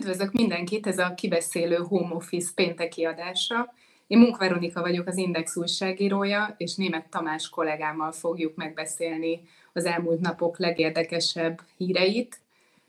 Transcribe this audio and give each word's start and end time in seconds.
Üdvözlök 0.00 0.32
mindenkit, 0.32 0.86
ez 0.86 0.98
a 0.98 1.14
kibeszélő 1.14 1.76
Home 1.76 2.14
Office 2.14 2.50
pénteki 2.54 3.04
adása. 3.04 3.74
Én 4.06 4.18
Munk 4.18 4.36
Veronika 4.36 4.80
vagyok, 4.80 5.06
az 5.06 5.16
Index 5.16 5.56
újságírója, 5.56 6.54
és 6.56 6.74
német 6.74 7.08
Tamás 7.10 7.48
kollégámmal 7.48 8.12
fogjuk 8.12 8.56
megbeszélni 8.56 9.40
az 9.72 9.84
elmúlt 9.84 10.20
napok 10.20 10.58
legérdekesebb 10.58 11.60
híreit. 11.76 12.40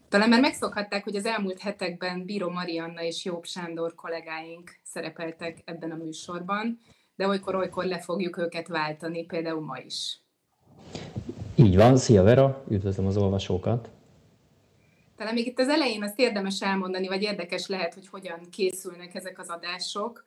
Talán 0.10 0.30
már 0.30 0.42
megszokhatták, 0.42 1.04
hogy 1.04 1.16
az 1.16 1.26
elmúlt 1.26 1.60
hetekben 1.60 2.26
Bíró 2.26 2.50
Marianna 2.50 3.02
és 3.04 3.26
Jobb 3.26 3.46
Sándor 3.46 3.96
kollégáink 3.96 4.72
szerepeltek 4.84 5.58
ebben 5.66 5.92
a 5.92 5.96
műsorban, 6.04 6.80
de 7.16 7.28
olykor-olykor 7.28 7.86
le 7.86 8.00
fogjuk 8.00 8.38
őket 8.38 8.68
váltani, 8.68 9.26
például 9.26 9.62
ma 9.62 9.78
is. 9.86 10.20
Így 11.56 11.76
van, 11.76 11.98
szia 11.98 12.24
Vera, 12.24 12.64
üdvözlöm 12.70 13.06
az 13.06 13.18
olvasókat. 13.18 13.90
Talán 15.22 15.36
még 15.36 15.48
itt 15.48 15.60
az 15.60 15.70
elején 15.70 16.04
azt 16.04 16.20
érdemes 16.20 16.62
elmondani, 16.62 17.08
vagy 17.08 17.22
érdekes 17.22 17.68
lehet, 17.68 17.94
hogy 17.94 18.08
hogyan 18.08 18.50
készülnek 18.52 19.16
ezek 19.16 19.40
az 19.40 19.50
adások. 19.50 20.26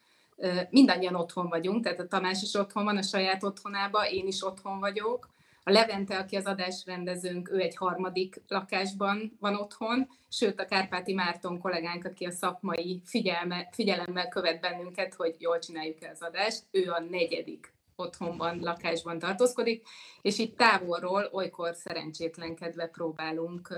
Mindannyian 0.70 1.15
otthon 1.15 1.48
vagyunk, 1.48 1.83
tehát 1.83 2.01
a 2.01 2.09
Tamás 2.09 2.43
is 2.43 2.55
otthon 2.55 2.84
van 2.84 2.97
a 2.97 3.03
saját 3.03 3.43
otthonába, 3.43 4.09
én 4.11 4.27
is 4.27 4.45
otthon 4.45 4.79
vagyok. 4.79 5.29
A 5.65 5.70
Levente, 5.70 6.19
aki 6.19 6.37
az 6.37 6.45
adásrendezőnk, 6.45 7.51
ő 7.51 7.61
egy 7.61 7.77
harmadik 7.77 8.41
lakásban 8.48 9.37
van 9.41 9.55
otthon, 9.57 10.09
sőt 10.29 10.61
a 10.61 10.65
Kárpáti 10.65 11.12
Márton 11.12 11.59
kollégánk, 11.59 12.05
aki 12.05 12.25
a 12.25 12.31
szakmai 12.31 13.01
figyelme, 13.05 13.69
figyelemmel 13.73 14.29
követ 14.29 14.61
bennünket, 14.61 15.15
hogy 15.15 15.34
jól 15.39 15.59
csináljuk 15.59 16.03
el 16.03 16.11
az 16.11 16.23
adást, 16.23 16.62
ő 16.70 16.91
a 16.91 17.01
negyedik 17.11 17.73
otthonban, 17.97 18.59
lakásban 18.61 19.19
tartózkodik, 19.19 19.87
és 20.23 20.39
itt 20.39 20.56
távolról 20.56 21.28
olykor 21.33 21.75
szerencsétlenkedve 21.75 22.87
próbálunk 22.87 23.75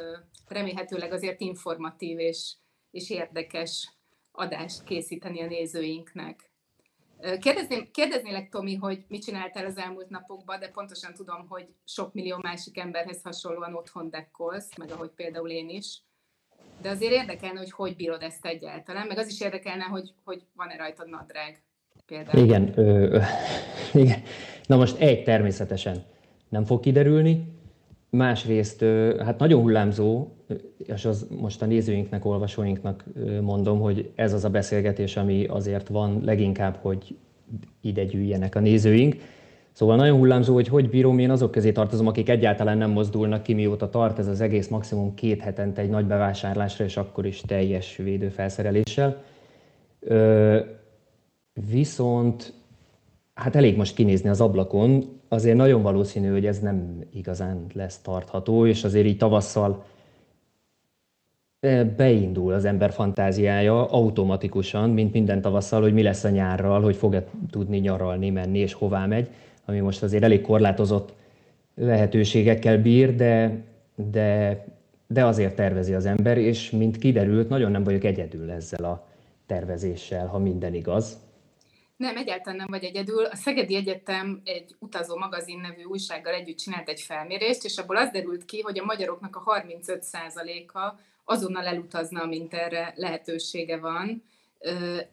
remélhetőleg 0.48 1.12
azért 1.12 1.40
informatív 1.40 2.18
és, 2.18 2.54
és 2.90 3.10
érdekes 3.10 3.96
adást 4.32 4.84
készíteni 4.84 5.42
a 5.42 5.46
nézőinknek. 5.46 6.50
Kérdezném, 7.38 7.90
kérdeznélek, 7.90 8.48
Tomi, 8.48 8.74
hogy 8.74 9.04
mit 9.08 9.22
csináltál 9.22 9.64
az 9.64 9.76
elmúlt 9.76 10.08
napokban, 10.08 10.60
de 10.60 10.68
pontosan 10.68 11.14
tudom, 11.14 11.48
hogy 11.48 11.68
sok 11.84 12.12
millió 12.12 12.38
másik 12.42 12.78
emberhez 12.78 13.22
hasonlóan 13.22 13.74
otthon 13.74 14.10
dekkolsz, 14.10 14.76
meg 14.76 14.90
ahogy 14.90 15.10
például 15.10 15.50
én 15.50 15.68
is. 15.68 16.02
De 16.80 16.88
azért 16.88 17.12
érdekelne, 17.12 17.58
hogy 17.58 17.70
hogy 17.70 17.96
bírod 17.96 18.22
ezt 18.22 18.46
egyáltalán, 18.46 19.06
meg 19.06 19.18
az 19.18 19.28
is 19.28 19.40
érdekelne, 19.40 19.84
hogy, 19.84 20.14
hogy 20.24 20.46
van-e 20.52 20.76
rajtad 20.76 21.08
nadrág 21.08 21.65
például. 22.06 22.44
Igen, 22.44 22.72
ö, 22.74 23.18
igen. 24.02 24.18
Na 24.66 24.76
most 24.76 25.00
egy 25.00 25.22
természetesen 25.22 26.02
nem 26.48 26.64
fog 26.64 26.80
kiderülni, 26.80 27.56
másrészt 28.10 28.84
hát 29.18 29.38
nagyon 29.38 29.60
hullámzó, 29.60 30.26
és 30.86 31.04
az 31.04 31.26
most 31.40 31.62
a 31.62 31.66
nézőinknek, 31.66 32.24
olvasóinknak 32.24 33.04
mondom, 33.40 33.80
hogy 33.80 34.10
ez 34.14 34.32
az 34.32 34.44
a 34.44 34.50
beszélgetés, 34.50 35.16
ami 35.16 35.44
azért 35.44 35.88
van 35.88 36.20
leginkább, 36.24 36.78
hogy 36.80 37.16
ide 37.80 38.04
gyűjjenek 38.04 38.54
a 38.54 38.60
nézőink. 38.60 39.16
Szóval 39.72 39.96
nagyon 39.96 40.18
hullámzó, 40.18 40.54
hogy 40.54 40.68
hogy 40.68 40.88
bírom, 40.88 41.18
én 41.18 41.30
azok 41.30 41.50
közé 41.50 41.72
tartozom, 41.72 42.06
akik 42.06 42.28
egyáltalán 42.28 42.78
nem 42.78 42.90
mozdulnak 42.90 43.42
ki, 43.42 43.54
mióta 43.54 43.90
tart 43.90 44.18
ez 44.18 44.26
az 44.26 44.40
egész 44.40 44.68
maximum 44.68 45.14
két 45.14 45.40
hetente 45.40 45.80
egy 45.80 45.88
nagy 45.88 46.04
bevásárlásra, 46.04 46.84
és 46.84 46.96
akkor 46.96 47.26
is 47.26 47.40
teljes 47.40 47.96
védőfelszereléssel. 47.96 49.22
Viszont 51.70 52.52
hát 53.34 53.56
elég 53.56 53.76
most 53.76 53.94
kinézni 53.94 54.28
az 54.28 54.40
ablakon, 54.40 55.20
azért 55.28 55.56
nagyon 55.56 55.82
valószínű, 55.82 56.30
hogy 56.30 56.46
ez 56.46 56.58
nem 56.58 57.04
igazán 57.12 57.66
lesz 57.72 57.98
tartható, 57.98 58.66
és 58.66 58.84
azért 58.84 59.06
így 59.06 59.16
tavasszal 59.16 59.84
eh, 61.60 61.84
beindul 61.84 62.52
az 62.52 62.64
ember 62.64 62.92
fantáziája 62.92 63.90
automatikusan, 63.90 64.90
mint 64.90 65.12
minden 65.12 65.40
tavasszal, 65.40 65.82
hogy 65.82 65.92
mi 65.92 66.02
lesz 66.02 66.24
a 66.24 66.28
nyárral, 66.28 66.82
hogy 66.82 66.96
fog-e 66.96 67.24
tudni 67.50 67.78
nyaralni, 67.78 68.30
menni, 68.30 68.58
és 68.58 68.72
hová 68.72 69.06
megy, 69.06 69.30
ami 69.64 69.80
most 69.80 70.02
azért 70.02 70.22
elég 70.22 70.40
korlátozott 70.40 71.14
lehetőségekkel 71.74 72.82
bír, 72.82 73.14
de, 73.14 73.62
de, 73.94 74.64
de 75.06 75.24
azért 75.24 75.56
tervezi 75.56 75.94
az 75.94 76.06
ember, 76.06 76.38
és 76.38 76.70
mint 76.70 76.98
kiderült, 76.98 77.48
nagyon 77.48 77.70
nem 77.70 77.84
vagyok 77.84 78.04
egyedül 78.04 78.50
ezzel 78.50 78.84
a 78.84 79.06
tervezéssel, 79.46 80.26
ha 80.26 80.38
minden 80.38 80.74
igaz. 80.74 81.24
Nem, 81.96 82.16
egyáltalán 82.16 82.56
nem 82.56 82.66
vagy 82.70 82.84
egyedül. 82.84 83.24
A 83.24 83.36
Szegedi 83.36 83.74
Egyetem 83.74 84.40
egy 84.44 84.76
utazó 84.78 85.16
magazin 85.16 85.60
nevű 85.60 85.82
újsággal 85.82 86.32
együtt 86.32 86.58
csinált 86.58 86.88
egy 86.88 87.00
felmérést, 87.00 87.64
és 87.64 87.76
abból 87.76 87.96
az 87.96 88.10
derült 88.10 88.44
ki, 88.44 88.60
hogy 88.60 88.78
a 88.78 88.84
magyaroknak 88.84 89.36
a 89.36 89.42
35%-a 89.44 90.92
azonnal 91.24 91.66
elutazna, 91.66 92.26
mint 92.26 92.54
erre 92.54 92.92
lehetősége 92.96 93.78
van, 93.78 94.22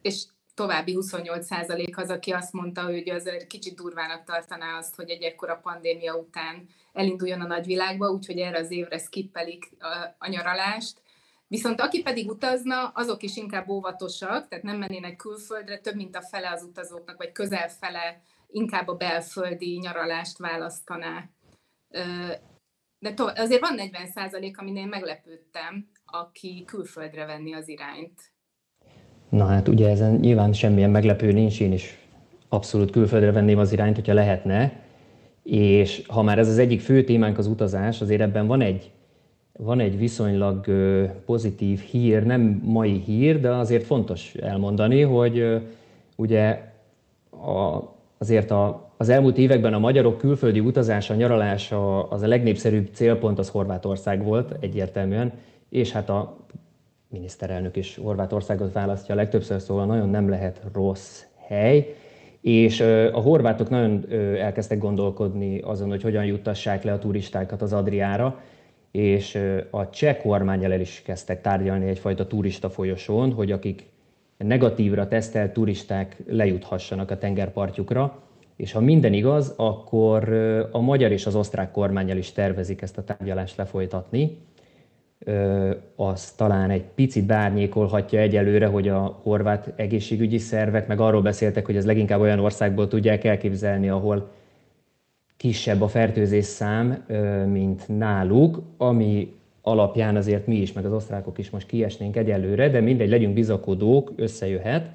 és 0.01 0.23
további 0.55 0.97
28% 0.99 1.95
az, 1.95 2.09
aki 2.09 2.31
azt 2.31 2.53
mondta, 2.53 2.81
hogy 2.81 3.09
azért 3.09 3.47
kicsit 3.47 3.75
durvának 3.75 4.23
tartaná 4.23 4.77
azt, 4.77 4.95
hogy 4.95 5.09
egy 5.09 5.23
ekkora 5.23 5.59
pandémia 5.63 6.15
után 6.15 6.67
elinduljon 6.93 7.41
a 7.41 7.47
nagyvilágba, 7.47 8.11
úgyhogy 8.11 8.39
erre 8.39 8.57
az 8.57 8.71
évre 8.71 8.97
skippelik 8.97 9.69
a 10.17 10.29
nyaralást. 10.29 11.01
Viszont 11.53 11.81
aki 11.81 12.01
pedig 12.01 12.29
utazna, 12.29 12.91
azok 12.93 13.23
is 13.23 13.37
inkább 13.37 13.69
óvatosak, 13.69 14.47
tehát 14.47 14.63
nem 14.63 14.77
mennének 14.77 15.15
külföldre, 15.15 15.77
több 15.77 15.95
mint 15.95 16.15
a 16.15 16.21
fele 16.21 16.49
az 16.49 16.63
utazóknak, 16.63 17.17
vagy 17.17 17.31
közel 17.31 17.69
fele 17.69 18.21
inkább 18.47 18.87
a 18.87 18.95
belföldi 18.95 19.77
nyaralást 19.77 20.37
választaná. 20.37 21.29
De 22.99 23.13
to- 23.13 23.37
azért 23.37 23.61
van 23.61 23.75
40 23.75 24.07
százalék, 24.07 24.59
amin 24.59 24.75
én 24.75 24.87
meglepődtem, 24.87 25.89
aki 26.05 26.63
külföldre 26.65 27.25
venni 27.25 27.53
az 27.53 27.67
irányt. 27.67 28.31
Na 29.29 29.45
hát 29.45 29.67
ugye 29.67 29.89
ezen 29.89 30.15
nyilván 30.15 30.53
semmilyen 30.53 30.91
meglepő 30.91 31.31
nincs, 31.31 31.59
én 31.61 31.73
is 31.73 31.97
abszolút 32.49 32.91
külföldre 32.91 33.31
venném 33.31 33.57
az 33.57 33.71
irányt, 33.71 33.95
hogyha 33.95 34.13
lehetne. 34.13 34.83
És 35.43 36.01
ha 36.07 36.21
már 36.21 36.39
ez 36.39 36.47
az 36.47 36.57
egyik 36.57 36.81
fő 36.81 37.03
témánk 37.03 37.37
az 37.37 37.47
utazás, 37.47 38.01
azért 38.01 38.21
ebben 38.21 38.47
van 38.47 38.61
egy 38.61 38.91
van 39.59 39.79
egy 39.79 39.97
viszonylag 39.97 40.65
pozitív 41.25 41.79
hír, 41.79 42.23
nem 42.23 42.61
mai 42.63 42.99
hír, 42.99 43.39
de 43.39 43.49
azért 43.49 43.85
fontos 43.85 44.33
elmondani, 44.33 45.01
hogy 45.01 45.61
ugye 46.15 46.61
a, 47.29 47.79
azért 48.17 48.51
a, 48.51 48.91
az 48.97 49.09
elmúlt 49.09 49.37
években 49.37 49.73
a 49.73 49.79
magyarok 49.79 50.17
külföldi 50.17 50.59
utazása, 50.59 51.13
nyaralása 51.13 52.03
az 52.03 52.21
a 52.21 52.27
legnépszerűbb 52.27 52.89
célpont 52.93 53.39
az 53.39 53.49
Horvátország 53.49 54.23
volt 54.23 54.55
egyértelműen, 54.59 55.31
és 55.69 55.91
hát 55.91 56.09
a 56.09 56.37
miniszterelnök 57.09 57.75
is 57.75 57.95
Horvátországot 58.03 58.73
választja 58.73 59.15
legtöbbször, 59.15 59.61
szóval 59.61 59.85
nagyon 59.85 60.09
nem 60.09 60.29
lehet 60.29 60.61
rossz 60.73 61.23
hely. 61.47 61.95
És 62.41 62.81
a 63.13 63.19
horvátok 63.19 63.69
nagyon 63.69 64.05
elkezdtek 64.39 64.77
gondolkodni 64.77 65.59
azon, 65.59 65.89
hogy 65.89 66.01
hogyan 66.01 66.25
juttassák 66.25 66.83
le 66.83 66.91
a 66.93 66.99
turistákat 66.99 67.61
az 67.61 67.73
Adriára, 67.73 68.39
és 68.93 69.39
a 69.69 69.89
cseh 69.89 70.15
kormányjal 70.15 70.71
el 70.71 70.79
is 70.79 71.01
kezdtek 71.05 71.41
tárgyalni 71.41 71.87
egyfajta 71.87 72.27
turista 72.27 72.69
folyosón, 72.69 73.31
hogy 73.31 73.51
akik 73.51 73.89
negatívra 74.37 75.07
tesztelt 75.07 75.53
turisták 75.53 76.17
lejuthassanak 76.27 77.11
a 77.11 77.17
tengerpartjukra, 77.17 78.19
és 78.55 78.71
ha 78.71 78.79
minden 78.79 79.13
igaz, 79.13 79.53
akkor 79.57 80.33
a 80.71 80.79
magyar 80.79 81.11
és 81.11 81.25
az 81.25 81.35
osztrák 81.35 81.71
kormányjal 81.71 82.17
is 82.17 82.31
tervezik 82.31 82.81
ezt 82.81 82.97
a 82.97 83.03
tárgyalást 83.03 83.57
lefolytatni. 83.57 84.37
Az 85.95 86.31
talán 86.31 86.69
egy 86.69 86.83
picit 86.95 87.25
bárnyékolhatja 87.25 88.19
egyelőre, 88.19 88.65
hogy 88.65 88.87
a 88.87 89.19
horvát 89.23 89.73
egészségügyi 89.75 90.37
szervek 90.37 90.87
meg 90.87 90.99
arról 90.99 91.21
beszéltek, 91.21 91.65
hogy 91.65 91.75
ez 91.75 91.85
leginkább 91.85 92.19
olyan 92.19 92.39
országból 92.39 92.87
tudják 92.87 93.23
elképzelni, 93.23 93.89
ahol 93.89 94.31
kisebb 95.43 95.81
a 95.81 95.87
fertőzés 95.87 96.45
szám, 96.45 97.05
mint 97.47 97.87
náluk, 97.87 98.61
ami 98.77 99.33
alapján 99.61 100.15
azért 100.15 100.47
mi 100.47 100.55
is, 100.55 100.73
meg 100.73 100.85
az 100.85 100.91
osztrákok 100.91 101.37
is 101.37 101.49
most 101.49 101.67
kiesnénk 101.67 102.15
egyelőre, 102.15 102.69
de 102.69 102.79
mindegy, 102.79 103.09
legyünk 103.09 103.33
bizakodók, 103.33 104.11
összejöhet, 104.15 104.89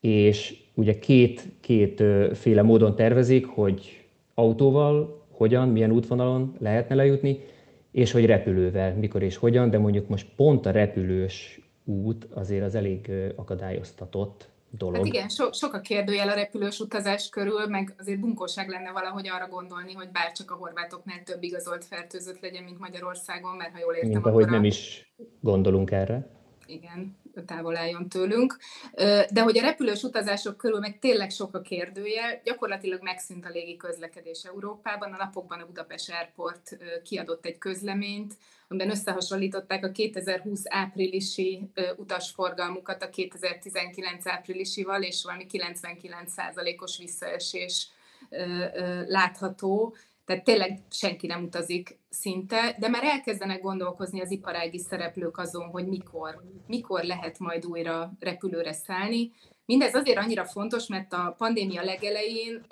és 0.00 0.56
ugye 0.74 0.98
két, 0.98 1.48
két 1.60 2.02
féle 2.32 2.62
módon 2.62 2.94
tervezik, 2.94 3.46
hogy 3.46 4.04
autóval, 4.34 5.22
hogyan, 5.30 5.68
milyen 5.68 5.90
útvonalon 5.90 6.54
lehetne 6.58 6.94
lejutni, 6.94 7.38
és 7.90 8.12
hogy 8.12 8.26
repülővel, 8.26 8.94
mikor 8.94 9.22
és 9.22 9.36
hogyan, 9.36 9.70
de 9.70 9.78
mondjuk 9.78 10.08
most 10.08 10.26
pont 10.36 10.66
a 10.66 10.70
repülős 10.70 11.60
út 11.84 12.28
azért 12.34 12.64
az 12.64 12.74
elég 12.74 13.10
akadályoztatott 13.36 14.48
dolog. 14.76 14.96
Hát 14.96 15.06
igen, 15.06 15.28
so, 15.28 15.52
sok 15.52 15.74
a 15.74 15.80
kérdőjel 15.80 16.28
a 16.28 16.34
repülős 16.34 16.78
utazás 16.78 17.28
körül, 17.28 17.66
meg 17.66 17.94
azért 17.98 18.20
bunkóság 18.20 18.68
lenne 18.68 18.90
valahogy 18.90 19.28
arra 19.28 19.48
gondolni, 19.48 19.92
hogy 19.92 20.08
bár 20.08 20.32
csak 20.32 20.50
a 20.50 20.54
horvátoknál 20.54 21.22
több 21.22 21.42
igazolt 21.42 21.84
fertőzött 21.84 22.40
legyen, 22.40 22.62
mint 22.64 22.78
Magyarországon, 22.78 23.56
mert 23.56 23.72
ha 23.72 23.78
jól 23.78 23.94
értem, 23.94 24.10
mint 24.10 24.26
ahogy 24.26 24.42
a... 24.42 24.50
nem 24.50 24.64
is 24.64 25.12
gondolunk 25.40 25.90
erre. 25.90 26.28
Igen, 26.66 27.16
távol 27.46 27.76
álljon 27.76 28.08
tőlünk. 28.08 28.58
De 29.30 29.40
hogy 29.42 29.58
a 29.58 29.62
repülős 29.62 30.02
utazások 30.02 30.56
körül 30.56 30.78
meg 30.78 30.98
tényleg 30.98 31.30
sok 31.30 31.54
a 31.54 31.60
kérdője, 31.60 32.40
gyakorlatilag 32.44 33.02
megszűnt 33.02 33.44
a 33.44 33.48
légi 33.48 33.76
közlekedés 33.76 34.44
Európában. 34.44 35.12
A 35.12 35.16
napokban 35.16 35.60
a 35.60 35.66
Budapest 35.66 36.10
Airport 36.10 36.78
kiadott 37.04 37.46
egy 37.46 37.58
közleményt, 37.58 38.34
amiben 38.68 38.90
összehasonlították 38.90 39.84
a 39.84 39.90
2020 39.90 40.62
áprilisi 40.68 41.70
utasforgalmukat 41.96 43.02
a 43.02 43.10
2019 43.10 44.26
áprilisival, 44.26 45.02
és 45.02 45.24
valami 45.24 45.46
99%-os 45.50 46.98
visszaesés 46.98 47.88
látható 49.06 49.96
tehát 50.24 50.44
tényleg 50.44 50.78
senki 50.90 51.26
nem 51.26 51.42
utazik 51.42 51.98
szinte, 52.08 52.76
de 52.78 52.88
már 52.88 53.04
elkezdenek 53.04 53.60
gondolkozni 53.60 54.20
az 54.20 54.30
iparági 54.30 54.78
szereplők 54.78 55.38
azon, 55.38 55.68
hogy 55.68 55.86
mikor, 55.86 56.42
mikor 56.66 57.02
lehet 57.04 57.38
majd 57.38 57.66
újra 57.66 58.12
repülőre 58.20 58.72
szállni. 58.72 59.32
Mindez 59.64 59.94
azért 59.94 60.18
annyira 60.18 60.44
fontos, 60.44 60.86
mert 60.86 61.12
a 61.12 61.34
pandémia 61.38 61.82
legelején 61.82 62.66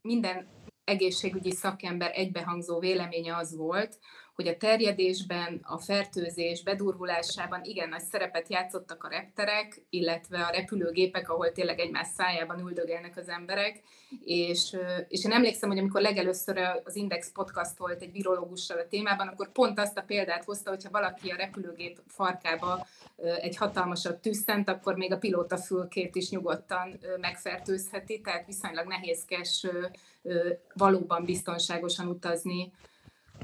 minden 0.00 0.46
egészségügyi 0.84 1.50
szakember 1.50 2.10
egybehangzó 2.14 2.78
véleménye 2.78 3.36
az 3.36 3.56
volt, 3.56 3.98
hogy 4.34 4.48
a 4.48 4.56
terjedésben, 4.56 5.60
a 5.62 5.78
fertőzés 5.78 6.62
bedurvulásában 6.62 7.60
igen 7.64 7.88
nagy 7.88 8.02
szerepet 8.02 8.48
játszottak 8.48 9.04
a 9.04 9.08
repterek, 9.08 9.82
illetve 9.90 10.44
a 10.44 10.50
repülőgépek, 10.50 11.30
ahol 11.30 11.52
tényleg 11.52 11.78
egymás 11.78 12.06
szájában 12.16 12.60
üldögelnek 12.60 13.16
az 13.16 13.28
emberek, 13.28 13.80
és, 14.24 14.76
és 15.08 15.24
én 15.24 15.32
emlékszem, 15.32 15.68
hogy 15.68 15.78
amikor 15.78 16.00
legelőször 16.00 16.58
az 16.84 16.96
Index 16.96 17.32
podcast 17.32 17.78
volt 17.78 18.02
egy 18.02 18.12
virológussal 18.12 18.78
a 18.78 18.88
témában, 18.88 19.28
akkor 19.28 19.52
pont 19.52 19.78
azt 19.78 19.98
a 19.98 20.02
példát 20.02 20.44
hozta, 20.44 20.70
hogyha 20.70 20.90
valaki 20.90 21.30
a 21.30 21.36
repülőgép 21.36 21.98
farkába 22.06 22.86
egy 23.40 23.56
hatalmasat 23.56 24.20
tüsszent, 24.20 24.68
akkor 24.68 24.96
még 24.96 25.12
a 25.12 25.18
pilóta 25.18 25.56
fülkét 25.56 26.14
is 26.14 26.30
nyugodtan 26.30 26.98
megfertőzheti, 27.20 28.20
tehát 28.20 28.46
viszonylag 28.46 28.86
nehézkes 28.86 29.66
valóban 30.74 31.24
biztonságosan 31.24 32.06
utazni 32.06 32.72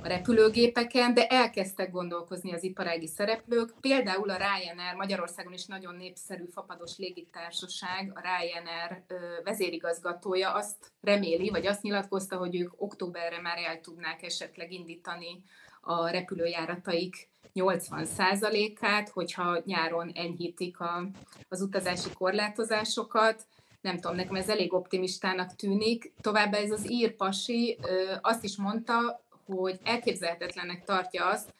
a 0.02 0.08
repülőgépeken, 0.08 1.14
de 1.14 1.26
elkezdtek 1.26 1.90
gondolkozni 1.90 2.52
az 2.52 2.62
iparági 2.62 3.06
szereplők. 3.06 3.74
Például 3.80 4.30
a 4.30 4.36
Ryanair, 4.36 4.94
Magyarországon 4.96 5.52
is 5.52 5.66
nagyon 5.66 5.94
népszerű 5.94 6.44
fapados 6.52 6.96
légitársaság, 6.96 8.12
a 8.14 8.20
Ryanair 8.20 9.02
vezérigazgatója 9.44 10.52
azt 10.52 10.92
reméli, 11.00 11.48
vagy 11.48 11.66
azt 11.66 11.82
nyilatkozta, 11.82 12.36
hogy 12.36 12.60
ők 12.60 12.82
októberre 12.82 13.40
már 13.40 13.58
el 13.58 13.80
tudnák 13.80 14.22
esetleg 14.22 14.72
indítani 14.72 15.42
a 15.80 16.08
repülőjárataik 16.08 17.28
80%-át, 17.54 19.08
hogyha 19.08 19.62
nyáron 19.64 20.10
enyhítik 20.14 20.80
a, 20.80 21.08
az 21.48 21.60
utazási 21.60 22.08
korlátozásokat. 22.12 23.46
Nem 23.80 23.98
tudom, 23.98 24.16
nekem 24.16 24.34
ez 24.34 24.48
elég 24.48 24.72
optimistának 24.72 25.54
tűnik. 25.54 26.12
Továbbá 26.20 26.58
ez 26.58 26.70
az 26.70 26.90
írpasi 26.90 27.78
azt 28.20 28.44
is 28.44 28.56
mondta, 28.56 29.26
hogy 29.56 29.78
elképzelhetetlennek 29.82 30.84
tartja 30.84 31.26
azt, 31.26 31.54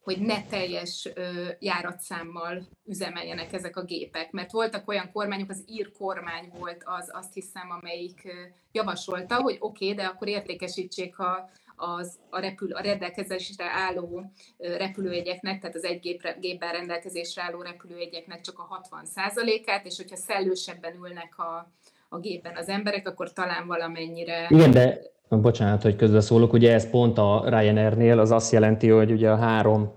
hogy 0.00 0.18
ne 0.18 0.42
teljes 0.42 1.08
ö, 1.14 1.48
járatszámmal 1.58 2.68
üzemeljenek 2.84 3.52
ezek 3.52 3.76
a 3.76 3.84
gépek. 3.84 4.30
Mert 4.30 4.52
voltak 4.52 4.88
olyan 4.88 5.10
kormányok, 5.12 5.50
az 5.50 5.64
ír 5.66 5.92
kormány 5.92 6.52
volt 6.58 6.82
az, 6.84 7.10
azt 7.12 7.32
hiszem, 7.32 7.70
amelyik 7.70 8.20
ö, 8.24 8.32
javasolta, 8.72 9.34
hogy 9.34 9.56
oké, 9.60 9.90
okay, 9.90 9.96
de 9.96 10.10
akkor 10.10 10.28
értékesítsék 10.28 11.18
a, 11.18 11.50
az, 11.76 12.18
a, 12.30 12.38
repül, 12.40 12.72
a 12.72 12.80
rendelkezésre 12.80 13.64
álló 13.64 14.30
repülőjegyeknek, 14.58 15.60
tehát 15.60 15.76
az 15.76 15.84
egy 15.84 16.00
gépre, 16.00 16.36
gépben 16.40 16.72
rendelkezésre 16.72 17.42
álló 17.42 17.62
repülőjegyeknek 17.62 18.40
csak 18.40 18.58
a 18.58 18.88
60%-át, 18.90 19.86
és 19.86 19.96
hogyha 19.96 20.16
szellősebben 20.16 20.94
ülnek 20.94 21.38
a, 21.38 21.72
a 22.08 22.18
gépen 22.18 22.56
az 22.56 22.68
emberek, 22.68 23.08
akkor 23.08 23.32
talán 23.32 23.66
valamennyire... 23.66 24.46
Igen, 24.50 24.70
de 24.70 25.13
Bocsánat, 25.28 25.82
hogy 25.82 25.96
közbeszólok, 25.96 26.52
ugye 26.52 26.72
ez 26.72 26.90
pont 26.90 27.18
a 27.18 27.44
Ryanairnél 27.46 28.18
az 28.18 28.30
azt 28.30 28.52
jelenti, 28.52 28.88
hogy 28.88 29.10
ugye 29.10 29.30
a 29.30 29.36
három 29.36 29.90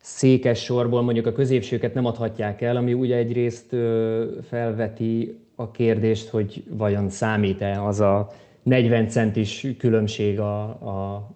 székes 0.00 0.62
sorból 0.62 1.02
mondjuk 1.02 1.26
a 1.26 1.32
középsőket 1.32 1.94
nem 1.94 2.04
adhatják 2.04 2.60
el, 2.62 2.76
ami 2.76 2.92
ugye 2.92 3.16
egyrészt 3.16 3.76
felveti 4.48 5.38
a 5.54 5.70
kérdést, 5.70 6.28
hogy 6.28 6.64
vajon 6.68 7.08
számít-e 7.08 7.84
az 7.84 8.00
a 8.00 8.30
40 8.62 9.08
centis 9.08 9.66
különbség 9.78 10.40
a, 10.40 10.62
a 10.68 11.30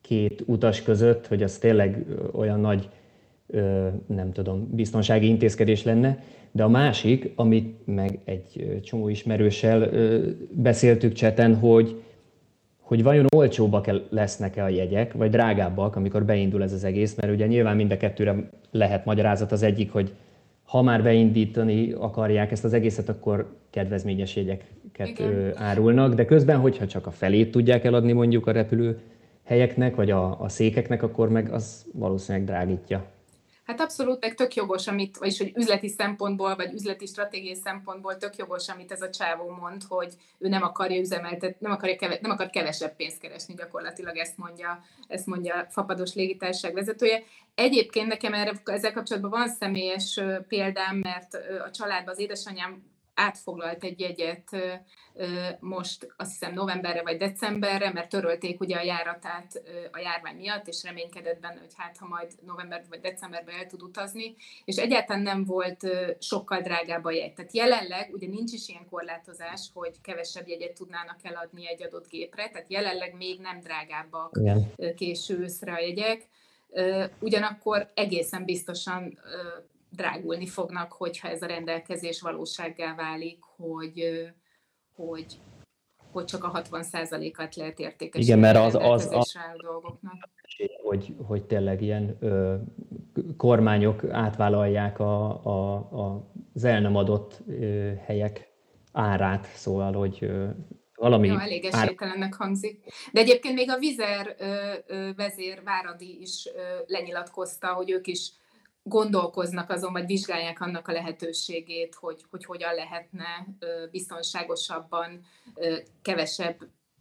két 0.00 0.42
utas 0.46 0.82
között, 0.82 1.26
hogy 1.26 1.42
az 1.42 1.58
tényleg 1.58 2.04
olyan 2.32 2.60
nagy, 2.60 2.88
nem 4.06 4.32
tudom, 4.32 4.68
biztonsági 4.70 5.26
intézkedés 5.26 5.84
lenne. 5.84 6.22
De 6.52 6.62
a 6.62 6.68
másik, 6.68 7.32
amit 7.34 7.86
meg 7.86 8.18
egy 8.24 8.80
csomó 8.84 9.08
ismerőssel 9.08 9.90
beszéltük 10.50 11.12
cseten, 11.12 11.56
hogy 11.56 12.02
hogy 12.88 13.02
vajon 13.02 13.26
olcsóbbak 13.34 13.90
lesznek-e 14.10 14.64
a 14.64 14.68
jegyek, 14.68 15.12
vagy 15.12 15.30
drágábbak, 15.30 15.96
amikor 15.96 16.24
beindul 16.24 16.62
ez 16.62 16.72
az 16.72 16.84
egész, 16.84 17.14
mert 17.14 17.32
ugye 17.32 17.46
nyilván 17.46 17.76
mind 17.76 17.90
a 17.90 17.96
kettőre 17.96 18.50
lehet 18.70 19.04
magyarázat. 19.04 19.52
Az 19.52 19.62
egyik, 19.62 19.92
hogy 19.92 20.12
ha 20.64 20.82
már 20.82 21.02
beindítani 21.02 21.92
akarják 21.92 22.50
ezt 22.50 22.64
az 22.64 22.72
egészet, 22.72 23.08
akkor 23.08 23.56
kedvezményes 23.70 24.36
jegyeket 24.36 25.08
Igen. 25.08 25.52
árulnak, 25.54 26.14
de 26.14 26.24
közben, 26.24 26.58
hogyha 26.58 26.86
csak 26.86 27.06
a 27.06 27.10
felét 27.10 27.50
tudják 27.50 27.84
eladni 27.84 28.12
mondjuk 28.12 28.46
a 28.46 28.52
repülő 28.52 28.98
helyeknek, 29.44 29.94
vagy 29.94 30.10
a, 30.10 30.40
a 30.40 30.48
székeknek, 30.48 31.02
akkor 31.02 31.28
meg 31.28 31.52
az 31.52 31.86
valószínűleg 31.92 32.46
drágítja. 32.46 33.04
Hát 33.68 33.80
abszolút, 33.80 34.20
meg 34.20 34.34
tök 34.34 34.54
jogos, 34.54 34.86
amit, 34.86 35.18
vagyis 35.18 35.38
hogy 35.38 35.52
üzleti 35.54 35.88
szempontból, 35.88 36.56
vagy 36.56 36.72
üzleti 36.72 37.06
stratégiai 37.06 37.54
szempontból 37.54 38.16
tök 38.16 38.36
jogos, 38.36 38.68
amit 38.68 38.92
ez 38.92 39.02
a 39.02 39.10
csávó 39.10 39.50
mond, 39.50 39.82
hogy 39.88 40.14
ő 40.38 40.48
nem 40.48 40.62
akarja 40.62 41.00
üzemeltetni, 41.00 41.56
nem, 41.60 41.72
akarja 41.72 41.96
keve, 41.96 42.18
nem 42.20 42.30
akar 42.30 42.50
kevesebb 42.50 42.96
pénzt 42.96 43.20
keresni, 43.20 43.54
gyakorlatilag 43.54 44.16
ezt 44.16 44.36
mondja, 44.36 44.84
ezt 45.08 45.26
mondja 45.26 45.54
a 45.54 45.66
fapados 45.70 46.14
légitársaság 46.14 46.74
vezetője. 46.74 47.22
Egyébként 47.54 48.08
nekem 48.08 48.34
erre, 48.34 48.52
ezzel 48.64 48.92
kapcsolatban 48.92 49.30
van 49.30 49.48
személyes 49.48 50.20
példám, 50.48 50.96
mert 50.96 51.34
a 51.66 51.70
családban 51.70 52.14
az 52.14 52.20
édesanyám 52.20 52.82
átfoglalt 53.18 53.84
egy 53.84 54.00
jegyet 54.00 54.56
most 55.60 56.14
azt 56.16 56.30
hiszem 56.30 56.54
novemberre 56.54 57.02
vagy 57.02 57.16
decemberre, 57.16 57.92
mert 57.92 58.08
törölték 58.08 58.60
ugye 58.60 58.76
a 58.76 58.82
járatát 58.82 59.62
a 59.92 59.98
járvány 59.98 60.36
miatt, 60.36 60.66
és 60.66 60.82
reménykedett 60.82 61.40
benne, 61.40 61.58
hogy 61.58 61.72
hát 61.76 61.96
ha 61.96 62.06
majd 62.06 62.32
november 62.46 62.84
vagy 62.88 63.00
decemberben 63.00 63.54
el 63.54 63.66
tud 63.66 63.82
utazni, 63.82 64.34
és 64.64 64.76
egyáltalán 64.76 65.22
nem 65.22 65.44
volt 65.44 65.86
sokkal 66.18 66.60
drágább 66.60 67.04
a 67.04 67.10
jegy. 67.10 67.32
Tehát 67.34 67.54
jelenleg 67.54 68.10
ugye 68.12 68.26
nincs 68.26 68.52
is 68.52 68.68
ilyen 68.68 68.86
korlátozás, 68.90 69.70
hogy 69.74 70.00
kevesebb 70.02 70.48
jegyet 70.48 70.74
tudnának 70.74 71.18
eladni 71.22 71.68
egy 71.68 71.82
adott 71.82 72.08
gépre, 72.08 72.48
tehát 72.48 72.70
jelenleg 72.70 73.14
még 73.16 73.40
nem 73.40 73.60
drágábbak 73.60 74.36
Igen. 74.40 74.72
késő 74.96 75.38
őszre 75.38 75.72
a 75.72 75.80
jegyek, 75.80 76.28
ugyanakkor 77.20 77.90
egészen 77.94 78.44
biztosan 78.44 79.18
drágulni 79.98 80.46
fognak, 80.46 80.92
hogyha 80.92 81.28
ez 81.28 81.42
a 81.42 81.46
rendelkezés 81.46 82.20
valósággá 82.20 82.94
válik, 82.94 83.38
hogy, 83.56 84.28
hogy, 84.94 85.40
hogy 86.12 86.24
csak 86.24 86.44
a 86.44 86.50
60%-at 86.52 87.56
lehet 87.56 87.78
értékesíteni 87.78 88.24
Igen, 88.24 88.38
mert 88.38 88.56
az, 88.56 88.74
az, 88.74 89.08
az, 89.12 89.36
a 89.36 89.62
dolgoknak. 89.62 90.28
Hogy, 90.82 91.14
hogy 91.26 91.44
tényleg 91.44 91.82
ilyen 91.82 92.16
ö, 92.20 92.54
kormányok 93.36 94.04
átvállalják 94.10 94.98
a, 94.98 95.44
a, 95.44 95.74
a, 95.74 96.30
az 96.54 96.64
el 96.64 96.80
nem 96.80 96.96
adott 96.96 97.42
ö, 97.48 97.92
helyek 98.06 98.52
árát, 98.92 99.46
szóval, 99.54 99.92
hogy 99.92 100.18
ö, 100.20 100.48
valami... 100.94 101.28
Jó, 101.28 101.38
elég 101.38 101.64
esélytelennek 101.64 102.34
hangzik. 102.34 102.84
De 103.12 103.20
egyébként 103.20 103.54
még 103.54 103.70
a 103.70 103.78
Vizer 103.78 104.36
ö, 104.38 104.72
ö, 104.86 105.10
vezér 105.16 105.62
Váradi 105.64 106.20
is 106.20 106.48
ö, 106.54 106.60
lenyilatkozta, 106.86 107.66
hogy 107.66 107.90
ők 107.90 108.06
is 108.06 108.32
gondolkoznak 108.88 109.70
azon, 109.70 109.92
vagy 109.92 110.06
vizsgálják 110.06 110.60
annak 110.60 110.88
a 110.88 110.92
lehetőségét, 110.92 111.94
hogy, 111.94 112.24
hogy 112.30 112.44
hogyan 112.44 112.74
lehetne 112.74 113.46
biztonságosabban 113.90 115.20
kevesebb 116.02 116.56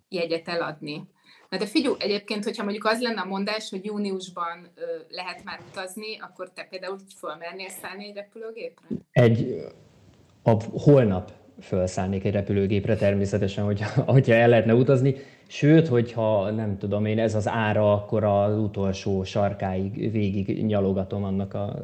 jegyet 0.10 0.48
eladni. 0.48 1.10
Na 1.50 1.58
de 1.58 1.66
figyelj, 1.66 1.96
egyébként, 2.00 2.44
hogyha 2.44 2.64
mondjuk 2.64 2.86
az 2.86 3.02
lenne 3.02 3.22
a 3.22 3.26
mondás, 3.26 3.70
hogy 3.70 3.86
júniusban 3.86 4.72
lehet 5.10 5.44
már 5.44 5.60
utazni, 5.70 6.20
akkor 6.20 6.52
te 6.52 6.64
például 6.64 6.98
fölmernél 7.18 7.70
szállni 7.70 8.08
egy 8.08 8.16
repülőgépre? 8.16 8.88
Egy, 9.12 9.56
a, 10.44 10.64
holnap 10.64 11.32
felszállnék 11.60 12.24
egy 12.24 12.34
repülőgépre 12.34 12.96
természetesen, 12.96 13.64
hogyha, 13.64 14.04
hogyha 14.12 14.34
el 14.34 14.50
lehetne 14.50 14.74
utazni. 14.74 15.16
Sőt, 15.48 15.88
hogyha 15.88 16.52
nem 16.52 16.78
tudom 16.78 17.06
én, 17.06 17.20
ez 17.20 17.36
az 17.36 17.48
ára, 17.48 17.94
akkor 17.94 18.24
az 18.24 18.58
utolsó 18.58 19.24
sarkáig 19.24 20.12
végig 20.12 20.66
nyalogatom 20.66 21.24
annak 21.24 21.54
a 21.54 21.84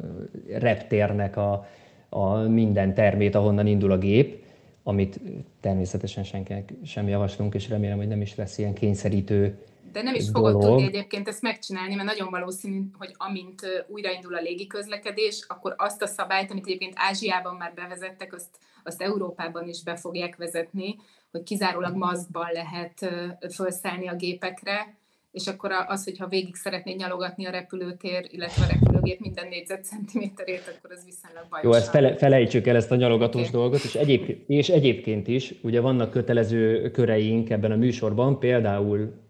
reptérnek 0.58 1.36
a, 1.36 1.66
a 2.08 2.34
minden 2.36 2.94
termét, 2.94 3.34
ahonnan 3.34 3.66
indul 3.66 3.92
a 3.92 3.98
gép. 3.98 4.42
amit 4.82 5.20
természetesen 5.60 6.24
senkinek 6.24 6.72
sem 6.84 7.08
javaslunk, 7.08 7.54
és 7.54 7.68
remélem, 7.68 7.96
hogy 7.96 8.08
nem 8.08 8.20
is 8.20 8.34
lesz 8.34 8.58
ilyen 8.58 8.74
kényszerítő 8.74 9.58
de 9.94 10.02
nem 10.02 10.14
is 10.14 10.28
fogod 10.32 10.58
tudni 10.58 10.82
egyébként 10.82 11.28
ezt 11.28 11.42
megcsinálni, 11.42 11.94
mert 11.94 12.08
nagyon 12.08 12.30
valószínű, 12.30 12.82
hogy 12.98 13.14
amint 13.16 13.84
újraindul 13.86 14.34
a 14.34 14.40
légiközlekedés, 14.40 15.44
akkor 15.48 15.74
azt 15.76 16.02
a 16.02 16.06
szabályt, 16.06 16.50
amit 16.50 16.66
egyébként 16.66 16.92
Ázsiában 16.96 17.54
már 17.54 17.72
bevezettek, 17.74 18.34
azt, 18.34 18.58
azt 18.84 19.02
Európában 19.02 19.68
is 19.68 19.82
be 19.82 19.96
fogják 19.96 20.36
vezetni, 20.36 20.96
hogy 21.30 21.42
kizárólag 21.42 21.96
maszkban 21.96 22.48
lehet 22.52 23.10
felszállni 23.48 24.08
a 24.08 24.14
gépekre, 24.14 24.96
és 25.32 25.46
akkor 25.46 25.70
az, 25.86 26.04
hogyha 26.04 26.28
végig 26.28 26.54
szeretnéd 26.54 26.96
nyalogatni 26.96 27.46
a 27.46 27.50
repülőtér, 27.50 28.26
illetve 28.30 28.64
a 28.64 28.72
repülőgép 28.72 29.20
minden 29.20 29.48
négyzetcentiméterét, 29.48 30.74
akkor 30.76 30.92
az 30.92 31.04
viszonylag 31.04 31.44
bajos. 31.50 31.64
Jó, 31.64 31.72
ezt 31.72 31.90
fele, 31.90 32.16
felejtsük 32.16 32.66
el 32.66 32.76
ezt 32.76 32.90
a 32.90 32.96
nyalogatós 32.96 33.48
okay. 33.48 33.60
dolgot, 33.60 33.84
és, 33.84 33.94
egyéb, 33.94 34.36
és 34.46 34.68
egyébként 34.68 35.28
is, 35.28 35.54
ugye 35.62 35.80
vannak 35.80 36.10
kötelező 36.10 36.90
köreink 36.90 37.50
ebben 37.50 37.70
a 37.70 37.76
műsorban, 37.76 38.38
például, 38.38 39.23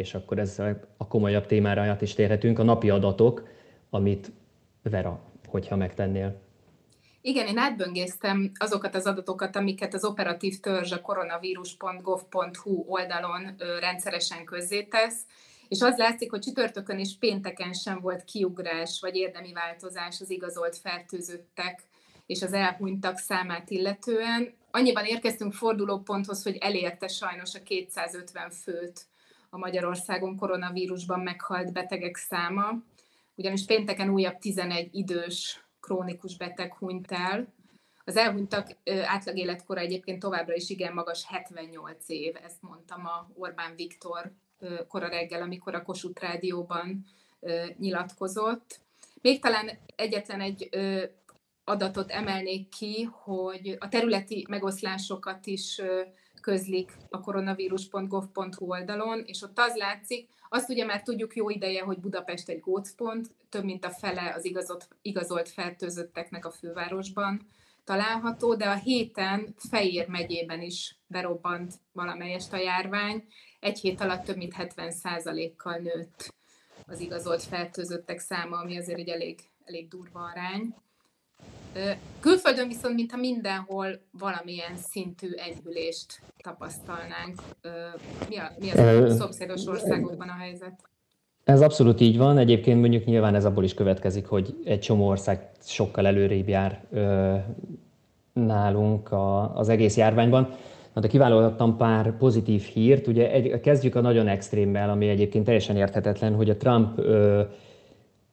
és 0.00 0.14
akkor 0.14 0.38
ez 0.38 0.58
a 0.96 1.08
komolyabb 1.08 1.46
témára 1.46 1.82
át 1.82 2.02
is 2.02 2.14
térhetünk, 2.14 2.58
a 2.58 2.62
napi 2.62 2.90
adatok, 2.90 3.48
amit 3.90 4.32
Vera, 4.82 5.22
hogyha 5.46 5.76
megtennél. 5.76 6.40
Igen, 7.20 7.46
én 7.46 7.58
átböngésztem 7.58 8.50
azokat 8.58 8.94
az 8.94 9.06
adatokat, 9.06 9.56
amiket 9.56 9.94
az 9.94 10.04
operatív 10.04 10.60
törzs 10.60 10.92
a 10.92 11.00
koronavírus.gov.hu 11.00 12.84
oldalon 12.86 13.54
rendszeresen 13.80 14.44
közzétesz, 14.44 15.24
és 15.68 15.80
az 15.80 15.96
látszik, 15.96 16.30
hogy 16.30 16.40
csütörtökön 16.40 16.98
és 16.98 17.18
pénteken 17.18 17.72
sem 17.72 18.00
volt 18.00 18.24
kiugrás 18.24 18.98
vagy 19.00 19.16
érdemi 19.16 19.52
változás 19.52 20.20
az 20.20 20.30
igazolt 20.30 20.76
fertőzöttek 20.76 21.82
és 22.26 22.42
az 22.42 22.52
elhunytak 22.52 23.18
számát 23.18 23.70
illetően. 23.70 24.54
Annyiban 24.70 25.04
érkeztünk 25.04 25.52
fordulóponthoz, 25.52 26.42
hogy 26.42 26.56
elérte 26.60 27.08
sajnos 27.08 27.54
a 27.54 27.62
250 27.62 28.50
főt 28.50 29.06
a 29.50 29.58
Magyarországon 29.58 30.36
koronavírusban 30.36 31.20
meghalt 31.20 31.72
betegek 31.72 32.16
száma, 32.16 32.82
ugyanis 33.34 33.64
pénteken 33.64 34.10
újabb 34.10 34.38
11 34.38 34.88
idős 34.92 35.64
krónikus 35.80 36.36
beteg 36.36 36.74
hunyt 36.74 37.12
el. 37.12 37.52
Az 38.04 38.16
elhunytak 38.16 38.76
átlag 39.04 39.36
életkora 39.36 39.80
egyébként 39.80 40.20
továbbra 40.20 40.54
is 40.54 40.70
igen 40.70 40.92
magas, 40.92 41.24
78 41.26 42.08
év, 42.08 42.36
ezt 42.42 42.62
mondtam 42.62 43.06
a 43.06 43.30
Orbán 43.34 43.74
Viktor 43.76 44.32
kora 44.88 45.08
reggel, 45.08 45.42
amikor 45.42 45.74
a 45.74 45.82
Kossuth 45.82 46.22
Rádióban 46.22 47.04
nyilatkozott. 47.78 48.80
Még 49.22 49.40
talán 49.40 49.70
egyetlen 49.96 50.40
egy 50.40 50.68
adatot 51.64 52.10
emelnék 52.10 52.68
ki, 52.68 53.02
hogy 53.02 53.76
a 53.78 53.88
területi 53.88 54.46
megoszlásokat 54.48 55.46
is 55.46 55.80
közlik 56.40 56.92
a 57.10 57.20
koronavírus.gov.hu 57.20 58.66
oldalon, 58.66 59.22
és 59.26 59.42
ott 59.42 59.58
az 59.58 59.74
látszik, 59.76 60.28
azt 60.48 60.70
ugye 60.70 60.84
már 60.84 61.02
tudjuk 61.02 61.36
jó 61.36 61.50
ideje, 61.50 61.82
hogy 61.82 61.98
Budapest 61.98 62.48
egy 62.48 62.60
gócpont, 62.60 63.30
több 63.48 63.64
mint 63.64 63.84
a 63.84 63.90
fele 63.90 64.32
az 64.36 64.44
igazolt, 64.44 64.88
igazolt 65.02 65.48
fertőzötteknek 65.48 66.46
a 66.46 66.50
fővárosban 66.50 67.46
található, 67.84 68.54
de 68.54 68.68
a 68.68 68.74
héten 68.74 69.54
Fejér 69.70 70.08
megyében 70.08 70.62
is 70.62 70.96
berobbant 71.06 71.74
valamelyest 71.92 72.52
a 72.52 72.56
járvány. 72.56 73.24
Egy 73.60 73.78
hét 73.78 74.00
alatt 74.00 74.24
több 74.24 74.36
mint 74.36 74.54
70%-kal 74.58 75.76
nőtt 75.76 76.34
az 76.86 77.00
igazolt 77.00 77.42
fertőzöttek 77.42 78.18
száma, 78.18 78.56
ami 78.56 78.78
azért 78.78 78.98
egy 78.98 79.08
elég, 79.08 79.40
elég 79.64 79.88
durva 79.88 80.20
arány. 80.20 80.74
Külföldön 82.20 82.68
viszont, 82.68 82.94
mintha 82.94 83.16
mindenhol 83.16 84.00
valamilyen 84.18 84.76
szintű 84.76 85.28
enyhülést 85.36 86.20
tapasztalnánk. 86.42 87.42
Mi, 88.28 88.36
a, 88.36 88.52
mi 88.58 88.70
az 88.70 88.78
a 88.78 89.14
szomszédos 89.14 89.66
országokban 89.66 90.28
a 90.28 90.36
helyzet? 90.40 90.90
Ez 91.44 91.60
abszolút 91.60 92.00
így 92.00 92.18
van. 92.18 92.38
Egyébként 92.38 92.80
mondjuk 92.80 93.04
nyilván 93.04 93.34
ez 93.34 93.44
abból 93.44 93.64
is 93.64 93.74
következik, 93.74 94.26
hogy 94.26 94.54
egy 94.64 94.80
csomó 94.80 95.08
ország 95.08 95.50
sokkal 95.62 96.06
előrébb 96.06 96.48
jár 96.48 96.84
ö, 96.90 97.34
nálunk 98.32 99.12
a, 99.12 99.56
az 99.56 99.68
egész 99.68 99.96
járványban. 99.96 100.48
Na, 100.94 101.00
de 101.00 101.08
kiválolhattam 101.08 101.76
pár 101.76 102.16
pozitív 102.16 102.62
hírt. 102.62 103.06
Ugye 103.06 103.30
egy, 103.30 103.60
kezdjük 103.60 103.94
a 103.94 104.00
nagyon 104.00 104.28
extrémmel, 104.28 104.90
ami 104.90 105.08
egyébként 105.08 105.44
teljesen 105.44 105.76
érthetetlen, 105.76 106.34
hogy 106.34 106.50
a 106.50 106.56
Trump 106.56 106.98
ö, 106.98 107.42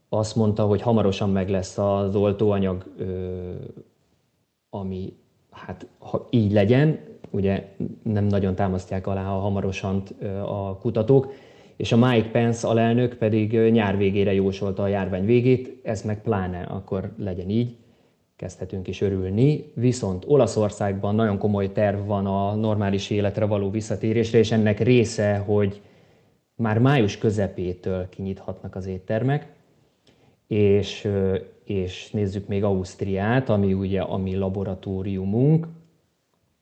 azt 0.10 0.36
mondta, 0.36 0.66
hogy 0.66 0.82
hamarosan 0.82 1.30
meg 1.30 1.50
lesz 1.50 1.78
az 1.78 2.16
oltóanyag, 2.16 2.86
ami 4.70 5.14
hát 5.52 5.88
ha 5.98 6.28
így 6.30 6.52
legyen, 6.52 7.00
ugye 7.30 7.76
nem 8.04 8.26
nagyon 8.26 8.56
támasztják 8.56 9.08
alá 9.08 9.36
a 9.36 9.40
hamarosan 9.40 10.04
a 10.46 10.78
kutatók, 10.78 11.34
és 11.76 11.92
a 11.92 11.98
Mike 11.98 12.30
Pence 12.30 12.68
alelnök 12.68 13.16
pedig 13.16 13.52
nyár 13.52 13.98
végére 13.98 14.34
jósolta 14.34 14.84
a 14.84 14.88
járvány 14.88 15.26
végét, 15.26 15.80
ez 15.84 16.02
meg 16.02 16.22
pláne 16.22 16.62
akkor 16.62 17.12
legyen 17.18 17.50
így, 17.50 17.76
kezdhetünk 18.36 18.88
is 18.88 19.02
örülni. 19.02 19.72
Viszont 19.74 20.26
Olaszországban 20.28 21.16
nagyon 21.16 21.38
komoly 21.38 21.72
terv 21.72 22.06
van 22.06 22.26
a 22.26 22.56
normális 22.56 23.10
életre 23.10 23.46
való 23.46 23.70
visszatérésre, 23.70 24.38
és 24.38 24.52
ennek 24.52 24.80
része, 24.80 25.38
hogy 25.38 25.82
már 26.56 26.80
május 26.80 27.18
közepétől 27.18 28.10
kinyithatnak 28.10 28.76
az 28.76 28.86
éttermek, 28.86 29.56
és, 30.48 31.08
és 31.64 32.12
nézzük 32.12 32.48
még 32.48 32.64
Ausztriát, 32.64 33.50
ami 33.50 33.74
ugye 33.74 34.02
a 34.02 34.18
mi 34.18 34.36
laboratóriumunk, 34.36 35.68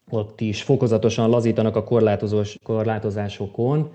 ott 0.09 0.41
is 0.41 0.63
fokozatosan 0.63 1.29
lazítanak 1.29 1.75
a 1.75 1.83
korlátozós, 1.83 2.57
korlátozásokon, 2.63 3.91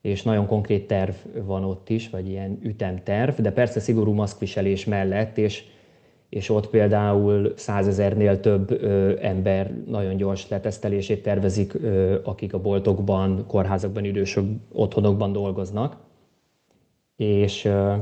és 0.00 0.22
nagyon 0.22 0.46
konkrét 0.46 0.86
terv 0.86 1.14
van 1.44 1.64
ott 1.64 1.88
is, 1.88 2.10
vagy 2.10 2.28
ilyen 2.28 2.58
ütemterv, 2.62 3.40
de 3.40 3.52
persze 3.52 3.80
szigorú 3.80 4.12
maszkviselés 4.12 4.84
mellett, 4.84 5.38
és, 5.38 5.64
és 6.28 6.50
ott 6.50 6.68
például 6.68 7.52
százezernél 7.56 8.40
több 8.40 8.70
ö, 8.70 9.14
ember 9.20 9.74
nagyon 9.86 10.16
gyors 10.16 10.48
letesztelését 10.48 11.22
tervezik, 11.22 11.74
ö, 11.74 12.18
akik 12.24 12.54
a 12.54 12.60
boltokban, 12.60 13.44
kórházakban, 13.46 14.04
idősök 14.04 14.44
otthonokban 14.72 15.32
dolgoznak. 15.32 15.96
És 17.16 17.64
ö, 17.64 17.94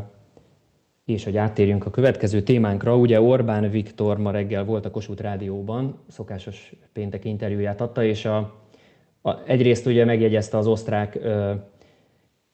és 1.04 1.24
hogy 1.24 1.36
áttérjünk 1.36 1.86
a 1.86 1.90
következő 1.90 2.42
témánkra, 2.42 2.96
ugye 2.96 3.20
Orbán 3.20 3.70
Viktor 3.70 4.18
ma 4.18 4.30
reggel 4.30 4.64
volt 4.64 4.84
a 4.84 4.90
Kossuth 4.90 5.22
Rádióban, 5.22 5.98
szokásos 6.08 6.74
péntek 6.92 7.24
interjúját 7.24 7.80
adta, 7.80 8.04
és 8.04 8.24
a, 8.24 8.36
a, 9.22 9.38
egyrészt 9.46 9.86
ugye 9.86 10.04
megjegyezte 10.04 10.56
az 10.56 10.66
osztrák 10.66 11.14
ö, 11.14 11.52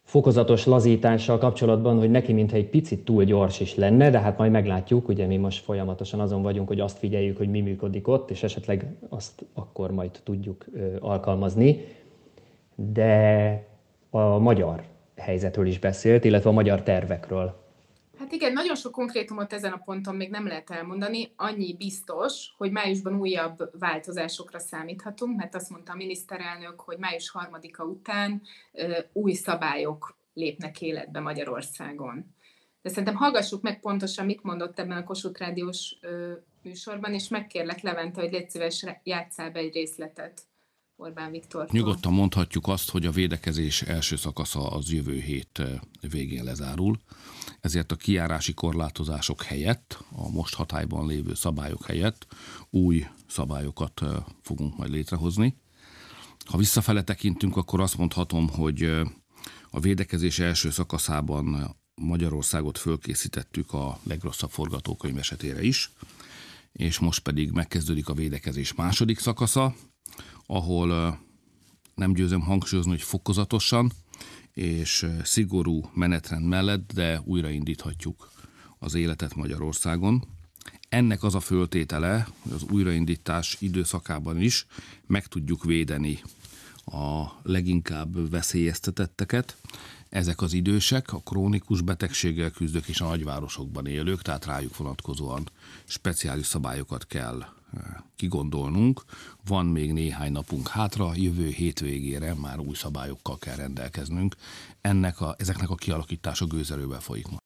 fokozatos 0.03 0.67
lazítással 0.67 1.39
kapcsolatban, 1.39 1.99
hogy 1.99 2.11
neki 2.11 2.33
mintha 2.33 2.57
egy 2.57 2.69
picit 2.69 3.05
túl 3.05 3.25
gyors 3.25 3.61
is 3.61 3.75
lenne, 3.75 4.11
de 4.11 4.21
hát 4.21 4.39
majd 4.39 4.51
meglátjuk, 4.51 5.09
ugye 5.09 5.27
mi 5.27 5.37
most 5.37 5.65
folyamatosan 5.65 6.21
azon 6.21 6.43
vagyunk, 6.43 6.69
hogy 6.69 6.81
azt 6.81 6.99
figyeljük, 6.99 7.37
hogy 7.37 7.49
mi 7.49 7.61
működik 7.61 8.09
ott, 8.09 8.31
és 8.31 8.43
esetleg 8.43 8.87
azt 9.09 9.45
akkor 9.55 9.91
majd 9.91 10.11
tudjuk 10.25 10.67
ö, 10.75 10.97
alkalmazni. 11.01 11.85
De 12.75 13.65
a 14.11 14.39
magyar 14.39 14.83
helyzetről 15.17 15.67
is 15.67 15.79
beszélt, 15.79 16.25
illetve 16.25 16.51
a 16.51 16.53
magyar 16.53 16.83
tervekről. 16.83 17.69
Hát 18.21 18.33
igen, 18.33 18.53
nagyon 18.53 18.77
sok 18.77 18.93
konkrétumot 18.93 19.53
ezen 19.53 19.73
a 19.73 19.83
ponton 19.85 20.17
még 20.17 20.31
nem 20.31 20.47
lehet 20.47 20.71
elmondani. 20.71 21.33
Annyi 21.37 21.77
biztos, 21.77 22.55
hogy 22.57 22.71
májusban 22.71 23.21
újabb 23.21 23.79
változásokra 23.79 24.59
számíthatunk, 24.59 25.37
mert 25.37 25.55
azt 25.55 25.71
mondta 25.71 25.93
a 25.93 25.97
miniszterelnök, 25.97 26.81
hogy 26.81 26.99
május 26.99 27.31
harmadika 27.31 27.85
után 27.85 28.43
ö, 28.73 28.99
új 29.13 29.33
szabályok 29.33 30.17
lépnek 30.35 30.81
életbe 30.83 31.21
Magyarországon. 31.21 32.35
De 32.83 32.89
szerintem 32.89 33.15
hallgassuk 33.15 33.63
meg 33.63 33.81
pontosan, 33.81 34.25
mit 34.25 34.43
mondott 34.43 34.79
ebben 34.79 34.97
a 34.97 35.05
Kossuth 35.05 35.41
Rádiós 35.41 35.97
ö, 36.01 36.33
műsorban, 36.63 37.15
és 37.15 37.29
megkérlek 37.29 37.81
Levente, 37.81 38.21
hogy 38.21 38.33
légy 38.33 38.51
szíves, 38.51 38.85
játsszál 39.03 39.51
be 39.51 39.59
egy 39.59 39.75
részletet. 39.75 40.43
Orbán 41.01 41.31
Viktor. 41.31 41.69
Nyugodtan 41.71 42.13
mondhatjuk 42.13 42.69
azt, 42.69 42.91
hogy 42.91 43.07
a 43.07 43.11
védekezés 43.11 43.83
első 43.83 44.17
szakasza 44.17 44.71
az 44.71 44.93
jövő 44.93 45.19
hét 45.19 45.63
végén 46.01 46.45
lezárul, 46.45 47.01
ezért 47.61 47.93
a 47.93 47.97
kiárási 47.97 48.55
korlátozások 48.55 49.43
helyett, 49.43 50.05
a 50.13 50.29
most 50.29 50.55
hatályban 50.55 51.07
lévő 51.07 51.35
szabályok 51.35 51.87
helyett 51.87 52.27
új 52.71 53.07
szabályokat 53.27 54.03
fogunk 54.43 54.77
majd 54.77 54.91
létrehozni. 54.91 55.57
Ha 56.45 56.59
visszafele 56.59 57.03
tekintünk, 57.03 57.57
akkor 57.57 57.81
azt 57.81 57.97
mondhatom, 57.97 58.49
hogy 58.49 58.83
a 59.71 59.81
védekezés 59.81 60.39
első 60.39 60.71
szakaszában 60.71 61.77
Magyarországot 61.95 62.79
fölkészítettük 62.79 63.73
a 63.73 63.99
legrosszabb 64.03 64.51
forgatókönyv 64.51 65.19
esetére 65.19 65.63
is, 65.63 65.93
és 66.73 66.99
most 66.99 67.21
pedig 67.21 67.51
megkezdődik 67.51 68.09
a 68.09 68.15
védekezés 68.15 68.75
második 68.75 69.19
szakasza, 69.19 69.75
ahol 70.47 71.19
nem 71.95 72.13
győzöm 72.13 72.41
hangsúlyozni, 72.41 72.91
hogy 72.91 73.03
fokozatosan 73.03 73.93
és 74.55 75.07
szigorú 75.23 75.91
menetrend 75.95 76.47
mellett, 76.47 76.93
de 76.93 77.21
újraindíthatjuk 77.25 78.31
az 78.79 78.95
életet 78.95 79.35
Magyarországon. 79.35 80.25
Ennek 80.89 81.23
az 81.23 81.35
a 81.35 81.41
föltétele, 81.41 82.27
hogy 82.41 82.53
az 82.53 82.63
újraindítás 82.71 83.57
időszakában 83.59 84.41
is 84.41 84.67
meg 85.07 85.27
tudjuk 85.27 85.65
védeni 85.65 86.23
a 86.85 87.25
leginkább 87.43 88.31
veszélyeztetetteket. 88.31 89.57
Ezek 90.09 90.43
az 90.43 90.53
idősek, 90.53 91.13
a 91.13 91.19
krónikus 91.19 91.81
betegséggel 91.81 92.51
küzdők 92.51 92.89
és 92.89 93.01
a 93.01 93.09
nagyvárosokban 93.09 93.87
élők, 93.87 94.23
tehát 94.23 94.45
rájuk 94.45 94.77
vonatkozóan 94.77 95.49
speciális 95.85 96.47
szabályokat 96.47 97.07
kell 97.07 97.45
kigondolnunk. 98.17 99.03
Van 99.47 99.67
még 99.67 99.93
néhány 99.93 100.33
napunk 100.33 100.69
hátra, 100.69 101.11
jövő 101.15 101.49
hétvégére 101.49 102.35
már 102.35 102.59
új 102.59 102.75
szabályokkal 102.75 103.39
kell 103.39 103.57
rendelkeznünk. 103.57 104.35
Ennek 104.81 105.21
a, 105.21 105.35
ezeknek 105.39 105.71
a 105.71 105.75
kialakítása 105.75 106.47
gőzerővel 106.47 107.01
folyik 107.01 107.27
most. 107.27 107.39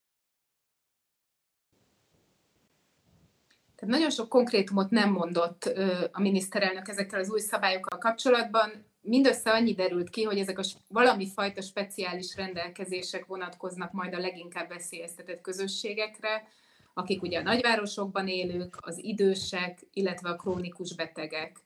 Tehát 3.77 3.95
nagyon 3.95 4.11
sok 4.11 4.29
konkrétumot 4.29 4.91
nem 4.91 5.11
mondott 5.11 5.65
a 6.13 6.21
miniszterelnök 6.21 6.89
ezekkel 6.89 7.21
az 7.21 7.31
új 7.31 7.41
szabályokkal 7.41 7.99
kapcsolatban. 7.99 8.71
Mindössze 9.01 9.51
annyi 9.51 9.75
derült 9.75 10.11
ki, 10.11 10.23
hogy 10.23 10.39
ezek 10.39 10.59
a 10.59 10.63
valami 10.89 11.29
fajta 11.29 11.61
speciális 11.63 12.37
rendelkezések 12.37 13.27
vonatkoznak 13.27 13.93
majd 13.93 14.15
a 14.15 14.19
leginkább 14.19 14.69
veszélyeztetett 14.69 15.41
közösségekre, 15.41 16.49
akik 16.95 17.23
ugye 17.23 17.39
a 17.39 17.43
nagyvárosokban 17.43 18.29
élők, 18.29 18.77
az 18.81 19.05
idősek, 19.05 19.79
illetve 19.93 20.29
a 20.29 20.37
krónikus 20.37 20.95
betegek. 20.95 21.61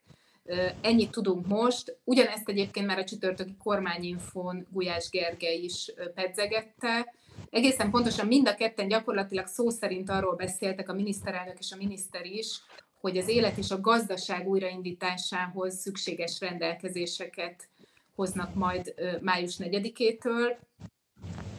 Ennyit 0.81 1.11
tudunk 1.11 1.47
most. 1.47 1.97
Ugyanezt 2.05 2.49
egyébként 2.49 2.87
már 2.87 2.99
a 2.99 3.05
csütörtöki 3.05 3.57
kormányinfón 3.63 4.67
Gulyás 4.71 5.11
Gergely 5.11 5.59
is 5.59 5.93
pedzegette, 6.15 7.15
egészen 7.51 7.91
pontosan 7.91 8.27
mind 8.27 8.49
a 8.49 8.55
ketten 8.55 8.89
gyakorlatilag 8.89 9.47
szó 9.47 9.71
szerint 9.71 10.11
arról 10.11 10.35
beszéltek, 10.35 10.89
a 10.89 10.95
miniszterelnök 10.95 11.59
és 11.59 11.73
a 11.73 11.77
miniszter 11.77 12.27
is, 12.27 12.61
hogy 13.01 13.17
az 13.19 13.29
élet 13.29 13.59
és 13.59 13.71
a 13.71 13.81
gazdaság 13.81 14.49
újraindításához 14.49 15.75
szükséges 15.75 16.41
rendelkezéseket 16.41 17.69
hoznak 18.15 18.55
majd 18.55 18.95
május 19.21 19.57
4-től. 19.59 20.57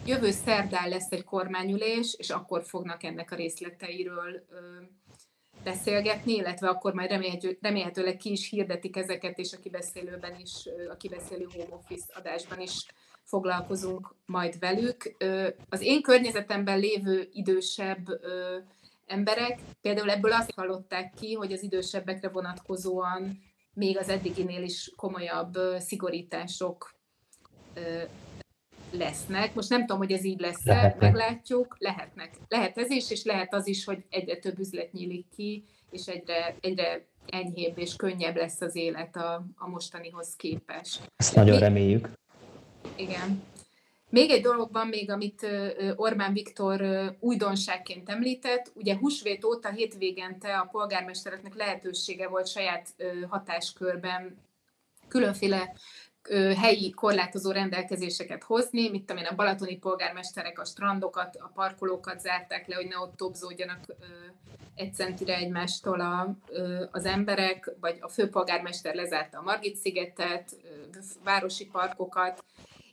Jövő 0.10 0.32
szerdán 0.32 0.90
lesz 0.90 1.12
egy 1.12 1.24
kormányülés, 1.24 2.16
és 2.18 2.30
akkor 2.30 2.64
fognak 2.64 3.04
ennek 3.04 3.32
a 3.32 3.36
részleteiről 3.36 4.46
beszélgetni, 5.64 6.34
illetve 6.34 6.70
akkor 6.70 6.94
majd 6.94 7.10
remélhető, 7.10 7.58
remélhetőleg 7.62 8.18
ki 8.18 8.32
is 8.32 8.50
hirdetik 8.50 8.98
ezeket, 8.98 9.38
és 9.38 9.54
a 9.54 9.60
kibeszélőben 9.60 10.36
is, 10.40 10.52
a 10.90 10.98
kibeszélő 10.98 11.48
home 11.54 11.76
office 11.76 12.14
adásban 12.14 12.60
is 12.60 12.86
foglalkozunk 13.24 14.16
majd 14.26 14.60
velük. 14.60 15.16
Az 15.70 15.82
én 15.82 16.02
környezetemben 16.02 16.80
lévő 16.80 17.30
idősebb 17.32 18.08
emberek 19.06 19.60
például 19.82 20.10
ebből 20.10 20.34
azt 20.34 20.54
hallották 20.56 21.14
ki, 21.20 21.34
hogy 21.34 21.52
az 21.52 21.64
idősebbekre 21.64 22.30
vonatkozóan 22.30 23.42
még 23.74 23.98
az 23.98 24.10
eddiginél 24.10 24.64
is 24.64 24.92
komolyabb 24.96 25.58
szigorítások 25.78 26.98
lesznek. 28.92 29.54
Most 29.54 29.70
nem 29.70 29.80
tudom, 29.80 29.98
hogy 29.98 30.12
ez 30.12 30.24
így 30.24 30.40
lesz 30.40 30.64
meglátjuk. 31.00 31.76
Lehetnek. 31.80 32.38
Lehet 32.48 32.78
ez 32.78 32.90
is, 32.90 33.12
és 33.12 33.24
lehet 33.24 33.54
az 33.54 33.68
is, 33.68 33.86
hogy 33.86 34.04
egyre 34.10 34.36
több 34.36 34.60
üzlet 34.60 34.92
nyílik 34.92 35.26
ki, 35.36 35.64
és 35.92 36.06
egyre, 36.06 36.56
egyre 36.62 37.06
enyhébb 37.28 37.78
és 37.78 37.96
könnyebb 37.96 38.36
lesz 38.36 38.62
az 38.62 38.76
élet 38.76 39.16
a, 39.16 39.46
a 39.56 39.68
mostanihoz 39.68 40.36
képest. 40.36 41.12
Ezt 41.16 41.36
nagyon 41.36 41.60
reméljük. 41.60 42.10
Igen. 42.96 43.44
Még 44.10 44.30
egy 44.30 44.42
dolog 44.42 44.72
van 44.72 44.88
még, 44.88 45.12
amit 45.12 45.48
Orbán 45.96 46.34
Viktor 46.34 46.82
újdonságként 47.20 48.10
említett. 48.10 48.72
Ugye 48.76 48.98
húsvét 48.98 49.46
óta 49.46 49.70
hétvégente 49.70 50.58
a 50.58 50.68
polgármestereknek 50.72 51.56
lehetősége 51.56 52.28
volt 52.28 52.48
saját 52.48 52.96
hatáskörben 53.30 54.38
különféle 55.08 55.74
helyi 56.58 56.90
korlátozó 56.90 57.52
rendelkezéseket 57.52 58.44
hozni, 58.44 58.90
tudom 59.06 59.18
én, 59.18 59.26
a 59.26 59.36
balatoni 59.36 59.78
polgármesterek 59.78 60.60
a 60.60 60.66
strandokat, 60.66 61.36
a 61.36 61.52
parkolókat 61.54 62.20
zárták 62.20 62.68
le, 62.68 62.76
hogy 62.76 62.88
ne 62.88 62.98
ott 62.98 63.18
topzódjanak 63.18 63.80
egy 64.76 64.94
centire 64.94 65.36
egymástól 65.36 66.00
a, 66.00 66.36
az 66.92 67.06
emberek, 67.06 67.72
vagy 67.80 67.98
a 68.00 68.08
főpolgármester 68.08 68.96
lezárta 68.96 69.38
a 69.38 69.42
Margit-szigetet, 69.42 70.56
városi 71.24 71.66
parkokat, 71.66 72.44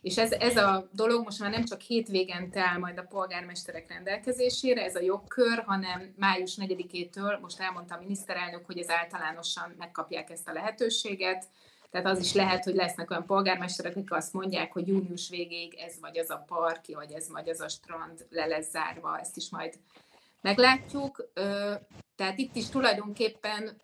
és 0.01 0.17
ez, 0.17 0.31
ez 0.31 0.57
a 0.57 0.87
dolog 0.91 1.23
most 1.23 1.39
már 1.39 1.51
nem 1.51 1.65
csak 1.65 1.81
hétvégente 1.81 2.61
áll 2.61 2.77
majd 2.77 2.97
a 2.97 3.07
polgármesterek 3.09 3.89
rendelkezésére, 3.89 4.83
ez 4.83 4.95
a 4.95 5.01
jogkör, 5.01 5.63
hanem 5.65 6.13
május 6.15 6.57
4-től, 6.61 7.39
most 7.41 7.59
elmondta 7.59 7.95
a 7.95 7.99
miniszterelnök, 7.99 8.65
hogy 8.65 8.79
ez 8.79 8.89
általánosan 8.89 9.75
megkapják 9.77 10.29
ezt 10.29 10.47
a 10.47 10.53
lehetőséget, 10.53 11.45
tehát 12.01 12.17
az 12.17 12.23
is 12.23 12.33
lehet, 12.33 12.63
hogy 12.63 12.75
lesznek 12.75 13.11
olyan 13.11 13.25
polgármesterek, 13.25 13.95
akik 13.95 14.11
azt 14.11 14.33
mondják, 14.33 14.73
hogy 14.73 14.87
június 14.87 15.29
végéig 15.29 15.73
ez 15.73 15.99
vagy 15.99 16.17
az 16.17 16.29
a 16.29 16.43
parki, 16.47 16.93
vagy 16.93 17.11
ez 17.11 17.29
vagy 17.29 17.49
az 17.49 17.59
a 17.59 17.67
strand 17.67 18.25
le 18.29 18.45
lesz 18.45 18.69
zárva, 18.69 19.19
ezt 19.19 19.37
is 19.37 19.49
majd 19.49 19.73
meglátjuk. 20.41 21.29
Tehát 22.15 22.37
itt 22.37 22.55
is 22.55 22.69
tulajdonképpen 22.69 23.81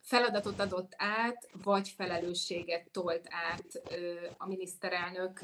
feladatot 0.00 0.60
adott 0.60 0.92
át, 0.96 1.48
vagy 1.62 1.88
felelősséget 1.88 2.88
tolt 2.92 3.28
át 3.52 3.82
a 4.36 4.46
miniszterelnök 4.46 5.40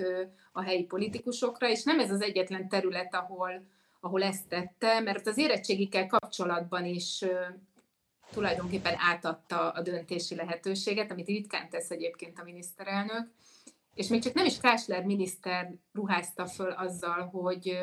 a 0.52 0.62
helyi 0.62 0.84
politikusokra, 0.84 1.68
és 1.68 1.82
nem 1.82 2.00
ez 2.00 2.10
az 2.10 2.22
egyetlen 2.22 2.68
terület, 2.68 3.14
ahol, 3.14 3.64
ahol 4.00 4.22
ezt 4.22 4.48
tette, 4.48 5.00
mert 5.00 5.26
az 5.26 5.38
érettségikkel 5.38 6.06
kapcsolatban 6.06 6.84
is 6.84 7.24
tulajdonképpen 8.32 8.94
átadta 8.96 9.70
a 9.70 9.82
döntési 9.82 10.34
lehetőséget, 10.34 11.10
amit 11.10 11.26
ritkán 11.26 11.68
tesz 11.68 11.90
egyébként 11.90 12.38
a 12.38 12.44
miniszterelnök, 12.44 13.28
és 13.94 14.08
még 14.08 14.22
csak 14.22 14.34
nem 14.34 14.44
is 14.44 14.58
Kásler 14.58 15.04
miniszter 15.04 15.74
ruházta 15.92 16.46
föl 16.46 16.70
azzal, 16.70 17.28
hogy, 17.32 17.78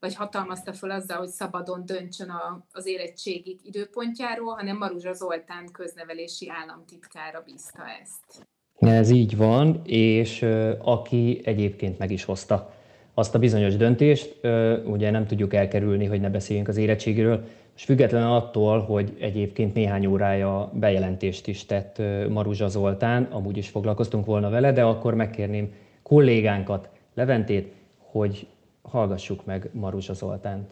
vagy 0.00 0.14
hatalmazta 0.14 0.72
föl 0.72 0.90
azzal, 0.90 1.18
hogy 1.18 1.28
szabadon 1.28 1.86
döntsön 1.86 2.28
a, 2.28 2.66
az 2.72 2.86
érettségig 2.86 3.58
időpontjáról, 3.62 4.54
hanem 4.54 4.76
Maruzsa 4.76 5.12
Zoltán 5.12 5.68
köznevelési 5.72 6.50
államtitkára 6.50 7.42
bízta 7.44 7.82
ezt. 8.00 8.46
Ez 8.74 9.10
így 9.10 9.36
van, 9.36 9.80
és 9.84 10.42
aki 10.78 11.40
egyébként 11.44 11.98
meg 11.98 12.10
is 12.10 12.24
hozta 12.24 12.74
azt 13.14 13.34
a 13.34 13.38
bizonyos 13.38 13.76
döntést, 13.76 14.40
ugye 14.84 15.10
nem 15.10 15.26
tudjuk 15.26 15.54
elkerülni, 15.54 16.04
hogy 16.04 16.20
ne 16.20 16.30
beszéljünk 16.30 16.68
az 16.68 16.76
érettségről, 16.76 17.44
és 17.78 17.84
függetlenül 17.84 18.30
attól, 18.30 18.80
hogy 18.80 19.16
egyébként 19.20 19.74
néhány 19.74 20.06
órája 20.06 20.70
bejelentést 20.72 21.46
is 21.46 21.66
tett 21.66 22.02
Maruzsa 22.28 22.68
Zoltán, 22.68 23.24
amúgy 23.24 23.56
is 23.56 23.68
foglalkoztunk 23.68 24.26
volna 24.26 24.50
vele, 24.50 24.72
de 24.72 24.82
akkor 24.82 25.14
megkérném 25.14 25.72
kollégánkat, 26.02 26.88
Leventét, 27.14 27.74
hogy 27.98 28.46
hallgassuk 28.82 29.44
meg 29.44 29.70
Maruzsa 29.72 30.12
Zoltánt. 30.12 30.70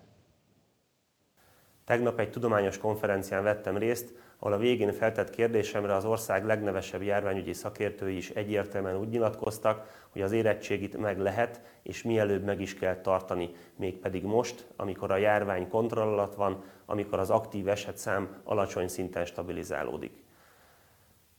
Tegnap 1.85 2.21
egy 2.21 2.31
tudományos 2.31 2.79
konferencián 2.79 3.43
vettem 3.43 3.77
részt, 3.77 4.15
ahol 4.39 4.53
a 4.53 4.59
végén 4.59 4.93
feltett 4.93 5.31
kérdésemre 5.31 5.95
az 5.95 6.05
ország 6.05 6.45
legnevesebb 6.45 7.03
járványügyi 7.03 7.53
szakértői 7.53 8.17
is 8.17 8.31
egyértelműen 8.31 8.99
úgy 8.99 9.09
nyilatkoztak, 9.09 10.07
hogy 10.13 10.23
az 10.23 10.33
érettségit 10.33 10.99
meg 10.99 11.19
lehet, 11.19 11.61
és 11.83 12.03
mielőbb 12.03 12.45
meg 12.45 12.61
is 12.61 12.75
kell 12.75 13.01
tartani, 13.01 13.51
mégpedig 13.77 14.25
most, 14.25 14.67
amikor 14.77 15.11
a 15.11 15.17
járvány 15.17 15.69
kontroll 15.69 16.13
alatt 16.13 16.35
van, 16.35 16.63
amikor 16.87 17.19
az 17.19 17.31
aktív 17.31 17.69
esetszám 17.69 18.41
alacsony 18.45 18.89
szinten 18.89 19.25
stabilizálódik. 19.25 20.25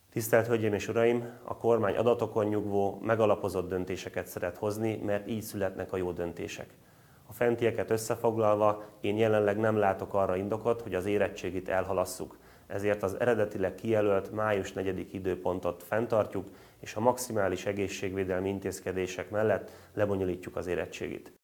Tisztelt 0.10 0.48
Hölgyeim 0.48 0.74
és 0.74 0.88
Uraim, 0.88 1.30
a 1.44 1.58
kormány 1.58 1.96
adatokon 1.96 2.46
nyugvó, 2.46 3.00
megalapozott 3.02 3.70
döntéseket 3.70 4.28
szeret 4.28 4.58
hozni, 4.58 4.96
mert 4.96 5.28
így 5.28 5.42
születnek 5.42 5.94
a 5.94 5.98
jó 5.98 6.12
döntések. 6.12 6.70
A 7.26 7.34
fentieket 7.34 7.90
összefoglalva, 7.90 8.84
én 9.02 9.18
jelenleg 9.18 9.58
nem 9.58 9.78
látok 9.78 10.14
arra 10.14 10.36
indokot, 10.36 10.82
hogy 10.82 10.96
az 10.96 11.06
érettségit 11.06 11.70
elhalasszuk. 11.70 12.38
Ezért 12.68 13.04
az 13.04 13.20
eredetileg 13.20 13.76
kijelölt 13.76 14.32
május 14.32 14.74
4. 14.74 15.08
időpontot 15.12 15.84
fenntartjuk, 15.84 16.48
és 16.80 16.96
a 16.96 17.00
maximális 17.00 17.66
egészségvédelmi 17.66 18.50
intézkedések 18.50 19.30
mellett 19.30 19.72
lebonyolítjuk 19.94 20.56
az 20.56 20.68
érettségit. 20.68 21.37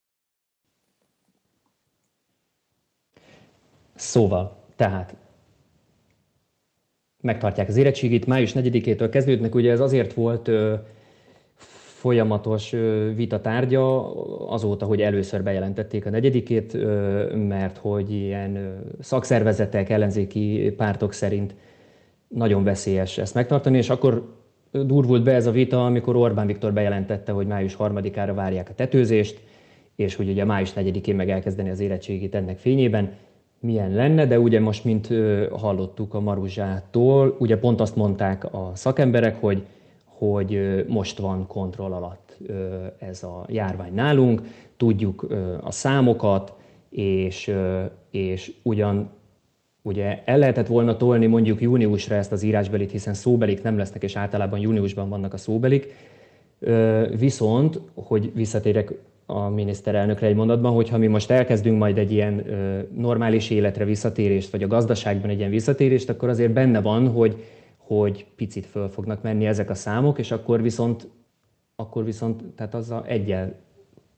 Szóval, 3.95 4.55
tehát 4.75 5.15
megtartják 7.21 7.67
az 7.67 7.77
érettségit, 7.77 8.25
május 8.25 8.51
4-től 8.55 9.07
kezdődnek, 9.11 9.55
ugye 9.55 9.71
ez 9.71 9.79
azért 9.79 10.13
volt 10.13 10.47
ö, 10.47 10.73
folyamatos 12.03 12.75
vita 13.15 13.41
tárgya, 13.41 14.13
azóta, 14.51 14.85
hogy 14.85 15.01
először 15.01 15.43
bejelentették 15.43 16.05
a 16.05 16.09
negyedikét, 16.09 16.77
mert 17.47 17.77
hogy 17.77 18.11
ilyen 18.11 18.83
szakszervezetek, 18.99 19.89
ellenzéki 19.89 20.73
pártok 20.77 21.13
szerint 21.13 21.55
nagyon 22.27 22.63
veszélyes 22.63 23.17
ezt 23.17 23.33
megtartani, 23.33 23.77
és 23.77 23.89
akkor 23.89 24.35
durvult 24.71 25.23
be 25.23 25.33
ez 25.33 25.45
a 25.45 25.51
vita, 25.51 25.85
amikor 25.85 26.15
Orbán 26.15 26.47
Viktor 26.47 26.73
bejelentette, 26.73 27.31
hogy 27.31 27.47
május 27.47 27.75
3-ára 27.79 28.33
várják 28.33 28.69
a 28.69 28.73
tetőzést, 28.73 29.41
és 29.95 30.15
hogy 30.15 30.29
ugye 30.29 30.45
május 30.45 30.73
4-én 30.75 31.15
meg 31.15 31.29
elkezdeni 31.29 31.69
az 31.69 31.79
érettségit 31.79 32.35
ennek 32.35 32.57
fényében 32.57 33.11
milyen 33.63 33.91
lenne, 33.91 34.25
de 34.25 34.39
ugye 34.39 34.59
most, 34.59 34.83
mint 34.83 35.09
hallottuk 35.51 36.13
a 36.13 36.19
Maruzsától, 36.19 37.35
ugye 37.39 37.57
pont 37.57 37.81
azt 37.81 37.95
mondták 37.95 38.53
a 38.53 38.71
szakemberek, 38.73 39.41
hogy, 39.41 39.65
hogy 40.05 40.83
most 40.87 41.17
van 41.17 41.47
kontroll 41.47 41.91
alatt 41.91 42.37
ez 42.99 43.23
a 43.23 43.45
járvány 43.47 43.93
nálunk, 43.93 44.41
tudjuk 44.77 45.27
a 45.61 45.71
számokat, 45.71 46.53
és, 46.89 47.53
és 48.11 48.53
ugyan 48.63 49.09
ugye 49.81 50.21
el 50.25 50.37
lehetett 50.37 50.67
volna 50.67 50.97
tolni 50.97 51.25
mondjuk 51.25 51.61
júniusra 51.61 52.15
ezt 52.15 52.31
az 52.31 52.43
írásbelit, 52.43 52.91
hiszen 52.91 53.13
szóbelik 53.13 53.63
nem 53.63 53.77
lesznek, 53.77 54.03
és 54.03 54.15
általában 54.15 54.59
júniusban 54.59 55.09
vannak 55.09 55.33
a 55.33 55.37
szóbelik, 55.37 55.93
viszont, 57.17 57.79
hogy 57.93 58.31
visszatérek 58.33 58.93
a 59.25 59.49
miniszterelnökre 59.49 60.27
egy 60.27 60.35
mondatban, 60.35 60.73
hogyha 60.73 60.97
mi 60.97 61.07
most 61.07 61.31
elkezdünk 61.31 61.77
majd 61.77 61.97
egy 61.97 62.11
ilyen 62.11 62.45
normális 62.95 63.49
életre 63.49 63.85
visszatérést, 63.85 64.51
vagy 64.51 64.63
a 64.63 64.67
gazdaságban 64.67 65.29
egy 65.29 65.37
ilyen 65.37 65.49
visszatérést, 65.49 66.09
akkor 66.09 66.29
azért 66.29 66.53
benne 66.53 66.81
van, 66.81 67.07
hogy, 67.07 67.43
hogy 67.77 68.25
picit 68.35 68.65
föl 68.65 68.89
fognak 68.89 69.21
menni 69.21 69.45
ezek 69.45 69.69
a 69.69 69.75
számok, 69.75 70.19
és 70.19 70.31
akkor 70.31 70.61
viszont, 70.61 71.07
akkor 71.75 72.03
viszont 72.03 72.43
tehát 72.55 72.73
az 72.73 72.91
a 72.91 73.03
egyel 73.07 73.55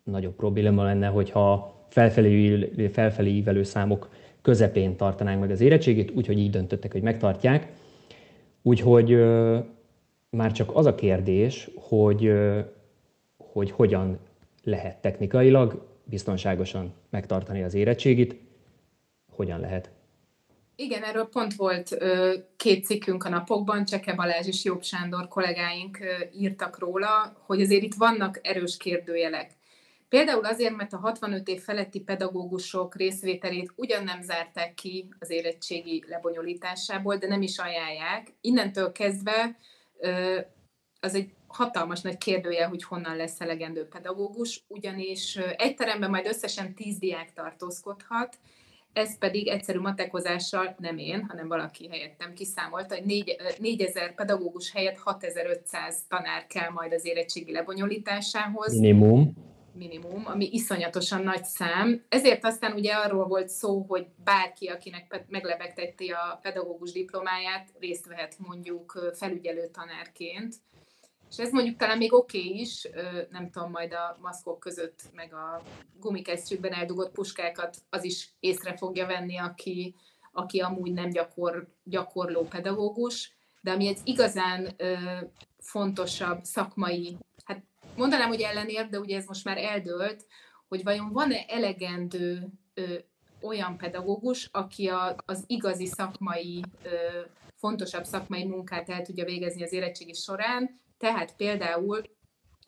nagyobb 0.04 0.36
probléma 0.36 0.84
lenne, 0.84 1.08
hogyha 1.08 1.76
felfelé, 1.90 2.90
felfelé 2.92 3.30
ívelő 3.30 3.64
számok 3.64 4.10
közepén 4.42 4.96
tartanánk 4.96 5.40
meg 5.40 5.52
az 5.52 5.62
érettségét, 5.62 6.12
úgyhogy 6.16 6.40
így 6.40 6.50
döntöttek, 6.50 6.92
hogy 6.92 7.02
megtartják. 7.02 7.72
Úgyhogy 8.62 9.10
már 10.30 10.52
csak 10.52 10.76
az 10.76 10.86
a 10.86 10.96
kérdés, 10.96 11.70
hogy, 11.76 12.34
hogy 13.38 13.72
hogyan 13.72 14.18
lehet 14.66 15.02
technikailag 15.02 15.88
biztonságosan 16.04 16.94
megtartani 17.10 17.64
az 17.64 17.74
érettségit, 17.74 18.36
hogyan 19.32 19.60
lehet. 19.60 19.92
Igen, 20.76 21.04
erről 21.04 21.28
pont 21.30 21.54
volt 21.54 21.92
ö, 21.92 22.34
két 22.56 22.86
cikkünk 22.86 23.24
a 23.24 23.30
napokban, 23.30 23.86
Cseke 23.86 24.14
Balázs 24.14 24.48
és 24.48 24.64
Jobb 24.64 24.84
Sándor 24.84 25.28
kollégáink 25.28 26.00
ö, 26.00 26.24
írtak 26.34 26.80
róla, 26.80 27.36
hogy 27.46 27.62
azért 27.62 27.84
itt 27.84 27.94
vannak 27.94 28.40
erős 28.44 28.78
kérdőjelek. 28.78 29.52
Például 30.10 30.46
azért, 30.46 30.76
mert 30.76 30.94
a 30.94 30.98
65 30.98 31.48
év 31.48 31.62
feletti 31.62 32.00
pedagógusok 32.00 32.96
részvételét 32.96 33.72
ugyan 33.76 34.04
nem 34.04 34.22
zárták 34.22 34.74
ki 34.74 35.08
az 35.20 35.30
érettségi 35.30 36.04
lebonyolításából, 36.08 37.16
de 37.16 37.28
nem 37.28 37.42
is 37.42 37.58
ajánlják. 37.58 38.28
Innentől 38.42 38.92
kezdve 38.92 39.58
ö, 40.00 40.40
az 41.00 41.16
egy 41.16 41.30
hatalmas 41.56 42.02
nagy 42.02 42.18
kérdője, 42.18 42.66
hogy 42.66 42.84
honnan 42.84 43.16
lesz 43.16 43.42
elegendő 43.42 43.88
pedagógus, 43.88 44.64
ugyanis 44.68 45.36
egy 45.36 45.76
teremben 45.76 46.10
majd 46.10 46.28
összesen 46.28 46.74
10 46.74 46.98
diák 46.98 47.34
tartózkodhat, 47.34 48.38
ez 48.96 49.18
pedig 49.18 49.48
egyszerű 49.48 49.80
matekozással 49.80 50.76
nem 50.78 50.98
én, 50.98 51.26
hanem 51.28 51.48
valaki 51.48 51.88
helyettem 51.88 52.34
kiszámolta, 52.34 52.96
hogy 52.96 53.06
4, 53.06 53.36
4000 53.60 54.16
pedagógus 54.16 54.72
helyett 54.72 54.98
6500 54.98 56.04
tanár 56.08 56.48
kell 56.48 56.70
majd 56.70 56.94
az 56.94 57.06
érettségi 57.06 57.52
lebonyolításához. 57.52 58.74
Minimum. 58.74 59.34
Minimum, 59.74 60.24
ami 60.26 60.50
iszonyatosan 60.52 61.24
nagy 61.24 61.44
szám. 61.44 62.04
Ezért 62.10 62.46
aztán 62.46 62.74
ugye 62.74 62.94
arról 62.94 63.26
volt 63.28 63.50
szó, 63.50 63.86
hogy 63.88 64.08
bárki, 64.24 64.68
akinek 64.68 65.26
meglebegteti 65.30 66.10
a 66.10 66.40
pedagógus 66.42 66.92
diplomáját, 66.92 67.70
részt 67.80 68.08
vehet 68.08 68.36
mondjuk 68.38 69.12
felügyelő 69.14 69.70
tanárként 69.74 70.56
és 71.30 71.38
ez 71.38 71.52
mondjuk 71.52 71.78
talán 71.78 71.98
még 71.98 72.14
oké 72.14 72.38
okay 72.38 72.60
is, 72.60 72.88
nem 73.30 73.50
tudom, 73.52 73.72
majd 73.72 73.94
a 73.94 74.18
maszkok 74.22 74.60
között, 74.60 75.02
meg 75.14 75.34
a 75.34 75.62
gumikesztyűkben 76.00 76.74
eldugott 76.74 77.12
puskákat 77.12 77.78
az 77.90 78.04
is 78.04 78.36
észre 78.40 78.78
fogja 78.78 79.06
venni, 79.06 79.38
aki, 79.38 79.96
aki 80.32 80.60
amúgy 80.60 80.94
nem 80.94 81.10
gyakor, 81.10 81.68
gyakorló 81.84 82.44
pedagógus, 82.44 83.34
de 83.62 83.72
ami 83.72 83.88
egy 83.88 84.00
igazán 84.04 84.74
ö, 84.78 84.96
fontosabb 85.60 86.44
szakmai, 86.44 87.18
hát 87.46 87.64
mondanám, 87.96 88.28
hogy 88.28 88.42
ellenér, 88.42 88.90
de 88.90 89.00
ugye 89.00 89.18
ez 89.18 89.26
most 89.26 89.46
már 89.46 89.58
eldőlt, 89.58 90.26
hogy 90.68 90.84
vajon 90.84 91.12
van-e 91.12 91.46
elegendő 91.48 92.48
ö, 92.74 92.94
olyan 93.42 93.78
pedagógus, 93.78 94.50
aki 94.52 94.88
a, 94.88 95.16
az 95.26 95.44
igazi 95.48 95.86
szakmai, 95.86 96.64
ö, 96.84 97.20
fontosabb 97.56 98.04
szakmai 98.04 98.46
munkát 98.46 98.90
el 98.90 99.02
tudja 99.02 99.26
végezni 99.26 99.64
az 99.64 99.74
érettségi 99.74 100.14
során, 100.14 100.84
tehát 100.98 101.36
például 101.36 102.02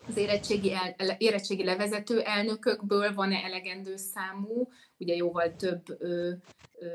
az 0.08 0.18
érettségi, 0.18 0.74
el, 0.74 1.16
érettségi 1.18 1.64
levezető 1.64 2.20
elnökökből 2.20 3.14
van-e 3.14 3.44
elegendő 3.44 3.96
számú, 3.96 4.70
ugye 4.98 5.16
jóval 5.16 5.56
több 5.56 5.84
ö, 6.00 6.32
ö, 6.80 6.88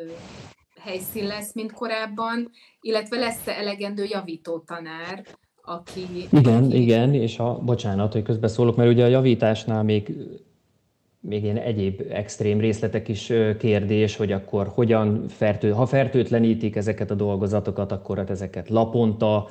helyszín 0.81 1.27
lesz, 1.27 1.55
mint 1.55 1.73
korábban, 1.73 2.51
illetve 2.81 3.19
lesz-e 3.19 3.53
elegendő 3.53 4.05
javító 4.05 4.59
tanár, 4.59 5.27
aki... 5.63 6.07
Igen, 6.31 6.65
aki... 6.65 6.83
igen, 6.83 7.15
és 7.15 7.39
a, 7.39 7.59
bocsánat, 7.59 8.13
hogy 8.13 8.23
közbeszólok, 8.23 8.77
mert 8.77 8.91
ugye 8.91 9.05
a 9.05 9.09
javításnál 9.09 9.83
még 9.83 10.17
még 11.25 11.43
ilyen 11.43 11.57
egyéb 11.57 12.03
extrém 12.11 12.61
részletek 12.61 13.09
is 13.09 13.33
kérdés, 13.59 14.17
hogy 14.17 14.33
akkor 14.33 14.67
hogyan 14.67 15.29
fertő, 15.29 15.71
ha 15.71 15.87
fertőtlenítik 15.87 16.77
ezeket 16.77 17.11
a 17.11 17.15
dolgozatokat, 17.15 17.93
akkor 17.93 18.17
hát 18.17 18.31
ezeket 18.31 18.69
laponta 18.69 19.51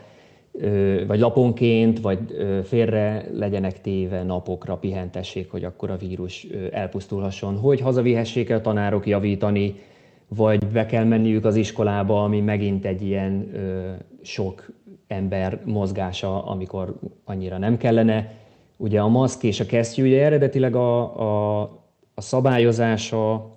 vagy 1.07 1.19
laponként, 1.19 1.99
vagy 1.99 2.19
félre 2.63 3.25
legyenek 3.33 3.81
téve 3.81 4.23
napokra, 4.23 4.75
pihentessék, 4.75 5.51
hogy 5.51 5.63
akkor 5.63 5.89
a 5.89 5.97
vírus 5.97 6.47
elpusztulhasson, 6.71 7.57
hogy 7.57 7.79
hazavihessék 7.79 8.49
el 8.49 8.61
tanárok 8.61 9.07
javítani, 9.07 9.75
vagy 10.27 10.67
be 10.67 10.85
kell 10.85 11.03
menniük 11.03 11.45
az 11.45 11.55
iskolába, 11.55 12.23
ami 12.23 12.39
megint 12.39 12.85
egy 12.85 13.01
ilyen 13.01 13.51
sok 14.21 14.71
ember 15.07 15.59
mozgása, 15.65 16.45
amikor 16.45 16.95
annyira 17.23 17.57
nem 17.57 17.77
kellene. 17.77 18.33
Ugye 18.77 18.99
a 18.99 19.07
maszk 19.07 19.43
és 19.43 19.59
a 19.59 19.65
kesztyű, 19.65 20.03
ugye 20.05 20.23
eredetileg 20.23 20.75
a, 20.75 21.19
a, 21.21 21.61
a 22.13 22.21
szabályozása 22.21 23.51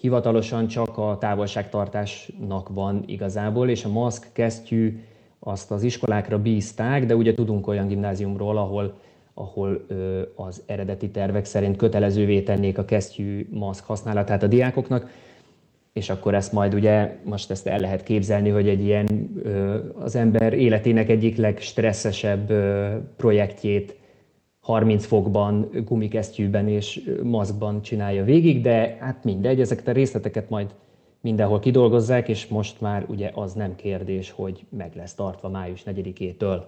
hivatalosan 0.00 0.66
csak 0.66 0.98
a 0.98 1.16
távolságtartásnak 1.20 2.68
van 2.68 3.02
igazából, 3.06 3.68
és 3.68 3.84
a 3.84 3.88
maszk, 3.88 4.32
kesztyű, 4.32 5.00
azt 5.46 5.70
az 5.70 5.82
iskolákra 5.82 6.38
bízták, 6.38 7.06
de 7.06 7.16
ugye 7.16 7.34
tudunk 7.34 7.66
olyan 7.66 7.86
gimnáziumról, 7.86 8.56
ahol, 8.56 8.94
ahol 9.34 9.84
ö, 9.88 10.22
az 10.34 10.62
eredeti 10.66 11.10
tervek 11.10 11.44
szerint 11.44 11.76
kötelezővé 11.76 12.42
tennék 12.42 12.78
a 12.78 12.84
kesztyű 12.84 13.48
maszk 13.50 13.84
használatát 13.84 14.42
a 14.42 14.46
diákoknak, 14.46 15.10
és 15.92 16.10
akkor 16.10 16.34
ezt 16.34 16.52
majd 16.52 16.74
ugye, 16.74 17.16
most 17.24 17.50
ezt 17.50 17.66
el 17.66 17.78
lehet 17.78 18.02
képzelni, 18.02 18.48
hogy 18.48 18.68
egy 18.68 18.84
ilyen 18.84 19.30
ö, 19.42 19.78
az 19.98 20.16
ember 20.16 20.52
életének 20.52 21.08
egyik 21.08 21.36
legstresszesebb 21.36 22.50
ö, 22.50 22.96
projektjét 23.16 23.96
30 24.60 25.06
fokban, 25.06 25.70
gumikesztyűben 25.84 26.68
és 26.68 27.10
maszkban 27.22 27.82
csinálja 27.82 28.24
végig, 28.24 28.62
de 28.62 28.96
hát 29.00 29.24
mindegy, 29.24 29.60
ezeket 29.60 29.88
a 29.88 29.92
részleteket 29.92 30.48
majd 30.48 30.74
mindenhol 31.26 31.58
kidolgozzák, 31.58 32.28
és 32.28 32.46
most 32.46 32.80
már 32.80 33.04
ugye 33.08 33.30
az 33.34 33.52
nem 33.52 33.74
kérdés, 33.74 34.30
hogy 34.30 34.66
meg 34.70 34.94
lesz 34.94 35.14
tartva 35.14 35.48
május 35.48 35.82
4-től. 35.86 36.64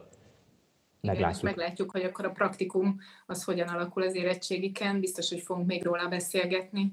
Meglátjuk. 1.00 1.42
Igen, 1.42 1.54
meglátjuk, 1.54 1.90
hogy 1.90 2.02
akkor 2.02 2.24
a 2.24 2.30
praktikum 2.30 3.00
az 3.26 3.44
hogyan 3.44 3.68
alakul 3.68 4.02
az 4.02 4.14
érettségiken, 4.14 5.00
biztos, 5.00 5.28
hogy 5.28 5.40
fogunk 5.40 5.66
még 5.66 5.84
róla 5.84 6.08
beszélgetni. 6.08 6.92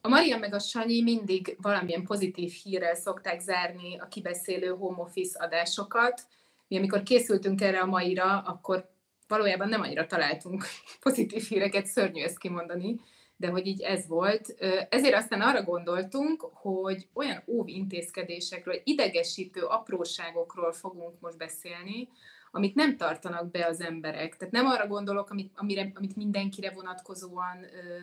A 0.00 0.08
Maria 0.08 0.38
meg 0.38 0.54
a 0.54 0.58
Sanyi 0.58 1.02
mindig 1.02 1.56
valamilyen 1.60 2.04
pozitív 2.04 2.52
hírrel 2.52 2.94
szokták 2.94 3.40
zárni 3.40 3.98
a 3.98 4.08
kibeszélő 4.08 4.68
home 4.68 5.02
office 5.02 5.44
adásokat. 5.44 6.22
Mi 6.68 6.76
amikor 6.76 7.02
készültünk 7.02 7.60
erre 7.60 7.80
a 7.80 7.86
maira, 7.86 8.38
akkor 8.38 8.90
valójában 9.28 9.68
nem 9.68 9.80
annyira 9.80 10.06
találtunk 10.06 10.64
pozitív 11.00 11.42
híreket, 11.42 11.86
szörnyű 11.86 12.22
ezt 12.22 12.38
kimondani, 12.38 13.00
de 13.44 13.50
hogy 13.50 13.66
így 13.66 13.80
ez 13.80 14.06
volt. 14.06 14.54
Ezért 14.88 15.14
aztán 15.14 15.40
arra 15.40 15.62
gondoltunk, 15.62 16.50
hogy 16.52 17.08
olyan 17.12 17.42
óvintézkedésekről, 17.46 18.80
idegesítő 18.84 19.62
apróságokról 19.62 20.72
fogunk 20.72 21.20
most 21.20 21.36
beszélni, 21.36 22.08
amit 22.50 22.74
nem 22.74 22.96
tartanak 22.96 23.50
be 23.50 23.66
az 23.66 23.80
emberek. 23.80 24.36
Tehát 24.36 24.54
nem 24.54 24.66
arra 24.66 24.86
gondolok, 24.86 25.30
amit, 25.30 25.52
amire, 25.56 25.92
amit 25.94 26.16
mindenkire 26.16 26.70
vonatkozóan 26.70 27.62
ö, 27.62 27.98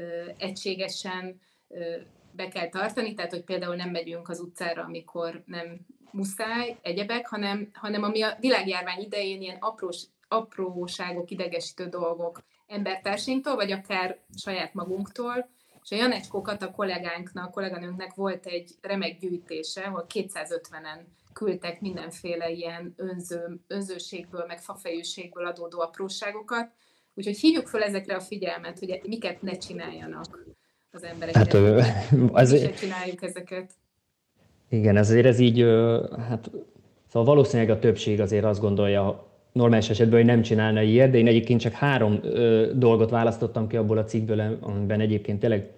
ö, 0.00 0.30
egységesen 0.38 1.40
ö, 1.68 1.96
be 2.30 2.48
kell 2.48 2.68
tartani, 2.68 3.14
tehát 3.14 3.30
hogy 3.30 3.44
például 3.44 3.76
nem 3.76 3.90
megyünk 3.90 4.28
az 4.28 4.40
utcára, 4.40 4.82
amikor 4.82 5.42
nem 5.46 5.78
muszáj, 6.10 6.78
egyebek, 6.82 7.28
hanem, 7.28 7.70
hanem 7.72 8.02
ami 8.02 8.22
a 8.22 8.36
világjárvány 8.40 9.00
idején 9.00 9.42
ilyen 9.42 9.58
aprós, 9.60 10.02
apróságok, 10.28 11.30
idegesítő 11.30 11.86
dolgok, 11.88 12.42
embertársainktól, 12.72 13.54
vagy 13.54 13.72
akár 13.72 14.18
saját 14.36 14.74
magunktól. 14.74 15.48
És 15.82 15.90
a 15.90 15.96
Janecskókat 15.96 16.62
a 16.62 16.70
kollégánknak, 16.70 17.46
a 17.46 17.50
kolléganőnknek 17.50 18.14
volt 18.14 18.46
egy 18.46 18.70
remek 18.80 19.18
gyűjtése, 19.18 19.82
ahol 19.82 20.06
250-en 20.14 21.00
küldtek 21.32 21.80
mindenféle 21.80 22.50
ilyen 22.50 22.94
önző, 22.96 23.60
önzőségből, 23.66 24.44
meg 24.46 24.58
fafejűségből 24.58 25.46
adódó 25.46 25.80
apróságokat. 25.80 26.70
Úgyhogy 27.14 27.38
hívjuk 27.38 27.68
fel 27.68 27.82
ezekre 27.82 28.14
a 28.14 28.20
figyelmet, 28.20 28.78
hogy 28.78 29.00
miket 29.06 29.42
ne 29.42 29.56
csináljanak 29.56 30.44
az 30.90 31.04
emberek. 31.04 31.34
Hát, 31.34 31.54
azért... 32.32 32.78
csináljuk 32.78 33.22
ezeket. 33.22 33.72
Igen, 34.68 34.96
ezért 34.96 35.26
ez 35.26 35.38
így, 35.38 35.60
hát 36.28 36.50
szóval 37.08 37.34
valószínűleg 37.34 37.76
a 37.76 37.78
többség 37.78 38.20
azért 38.20 38.44
azt 38.44 38.60
gondolja, 38.60 39.31
normális 39.52 39.90
esetben, 39.90 40.16
hogy 40.18 40.28
nem 40.28 40.42
csinálna 40.42 40.82
ilyet, 40.82 41.10
de 41.10 41.18
én 41.18 41.26
egyébként 41.26 41.60
csak 41.60 41.72
három 41.72 42.18
ö, 42.22 42.70
dolgot 42.74 43.10
választottam 43.10 43.66
ki 43.66 43.76
abból 43.76 43.98
a 43.98 44.04
cikkből, 44.04 44.58
amiben 44.60 45.00
egyébként 45.00 45.40
tényleg 45.40 45.70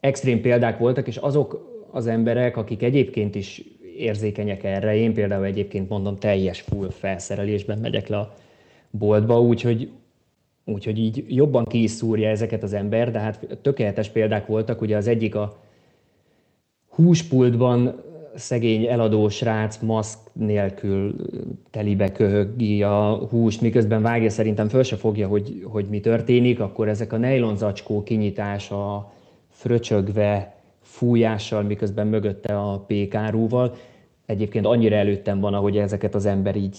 extrém 0.00 0.40
példák 0.40 0.78
voltak, 0.78 1.06
és 1.06 1.16
azok 1.16 1.70
az 1.90 2.06
emberek, 2.06 2.56
akik 2.56 2.82
egyébként 2.82 3.34
is 3.34 3.62
érzékenyek 3.96 4.64
erre, 4.64 4.96
én 4.96 5.14
például 5.14 5.44
egyébként 5.44 5.88
mondom, 5.88 6.18
teljes 6.18 6.60
full 6.60 6.90
felszerelésben 6.90 7.78
megyek 7.78 8.08
le 8.08 8.18
a 8.18 8.34
boltba, 8.90 9.40
úgyhogy, 9.40 9.90
úgyhogy 10.64 10.98
így 10.98 11.24
jobban 11.28 11.64
ki 11.64 11.82
is 11.82 11.90
szúrja 11.90 12.28
ezeket 12.28 12.62
az 12.62 12.72
ember, 12.72 13.10
de 13.10 13.18
hát 13.18 13.58
tökéletes 13.62 14.08
példák 14.08 14.46
voltak, 14.46 14.80
ugye 14.80 14.96
az 14.96 15.06
egyik 15.06 15.34
a 15.34 15.60
húspultban 16.88 18.02
szegény 18.34 18.86
eladó 18.86 19.28
srác 19.28 19.78
maszk 19.78 20.18
nélkül 20.32 21.14
telibe 21.70 22.12
köhögi 22.12 22.82
a 22.82 23.26
húst, 23.30 23.60
miközben 23.60 24.02
vágja 24.02 24.30
szerintem 24.30 24.68
föl 24.68 24.82
se 24.82 24.96
fogja, 24.96 25.28
hogy, 25.28 25.64
hogy 25.64 25.86
mi 25.88 26.00
történik, 26.00 26.60
akkor 26.60 26.88
ezek 26.88 27.12
a 27.12 27.16
nejlonzacskó 27.16 28.02
kinyitása 28.02 29.12
fröcsögve, 29.48 30.54
fújással, 30.80 31.62
miközben 31.62 32.06
mögötte 32.06 32.58
a 32.58 32.78
pékárúval, 32.78 33.74
egyébként 34.26 34.66
annyira 34.66 34.96
előttem 34.96 35.40
van, 35.40 35.54
ahogy 35.54 35.76
ezeket 35.76 36.14
az 36.14 36.26
ember 36.26 36.56
így 36.56 36.76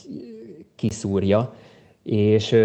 kiszúrja, 0.75 1.53
és, 2.03 2.55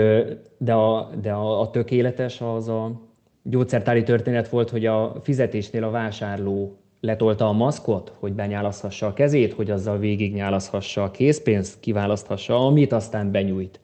de, 0.58 0.72
a, 0.72 1.10
de 1.20 1.32
a, 1.32 1.60
a 1.60 1.70
tökéletes 1.70 2.40
az 2.40 2.68
a 2.68 3.00
gyógyszertári 3.42 4.02
történet 4.02 4.48
volt, 4.48 4.70
hogy 4.70 4.86
a 4.86 5.14
fizetésnél 5.22 5.84
a 5.84 5.90
vásárló 5.90 6.76
letolta 7.00 7.48
a 7.48 7.52
maszkot, 7.52 8.12
hogy 8.18 8.32
benyálaszhassa 8.32 9.06
a 9.06 9.12
kezét, 9.12 9.52
hogy 9.52 9.70
azzal 9.70 9.98
végignyálaszhassa 9.98 11.02
a 11.02 11.10
készpénzt, 11.10 11.80
kiválaszthassa, 11.80 12.66
amit 12.66 12.92
aztán 12.92 13.30
benyújt 13.30 13.80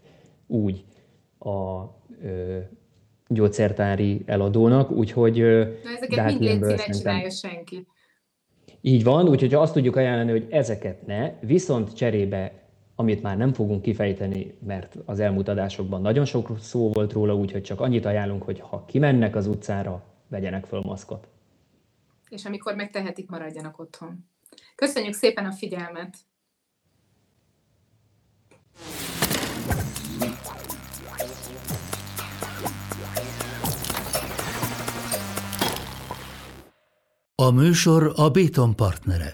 úgy 0.46 0.84
a 1.38 1.82
ö, 2.22 2.58
gyógyszertári 3.28 4.22
eladónak, 4.26 4.90
úgyhogy... 4.90 5.38
Na 5.38 5.90
ezeket 5.96 6.18
hát 6.18 6.38
mind 6.38 6.64
légy 6.64 6.80
csinálja 6.80 7.30
senki. 7.30 7.86
Így 8.80 9.04
van, 9.04 9.28
úgyhogy 9.28 9.54
azt 9.54 9.72
tudjuk 9.72 9.96
ajánlani, 9.96 10.30
hogy 10.30 10.46
ezeket 10.50 11.06
ne, 11.06 11.32
viszont 11.40 11.94
cserébe, 11.94 12.52
amit 12.94 13.22
már 13.22 13.36
nem 13.36 13.52
fogunk 13.52 13.82
kifejteni, 13.82 14.54
mert 14.66 14.96
az 15.04 15.20
elmúlt 15.20 15.48
adásokban 15.48 16.00
nagyon 16.00 16.24
sok 16.24 16.58
szó 16.58 16.90
volt 16.92 17.12
róla, 17.12 17.34
úgyhogy 17.34 17.62
csak 17.62 17.80
annyit 17.80 18.04
ajánlunk, 18.04 18.42
hogy 18.42 18.60
ha 18.60 18.84
kimennek 18.86 19.36
az 19.36 19.46
utcára, 19.46 20.02
vegyenek 20.28 20.64
föl 20.64 20.80
maszkot 20.80 21.28
és 22.28 22.44
amikor 22.44 22.74
megtehetik, 22.74 23.28
maradjanak 23.28 23.78
otthon. 23.78 24.30
Köszönjük 24.74 25.14
szépen 25.14 25.46
a 25.46 25.52
figyelmet! 25.52 26.16
A 37.34 37.50
műsor 37.50 38.12
a 38.16 38.30
Béton 38.30 38.76
partnere. 38.76 39.32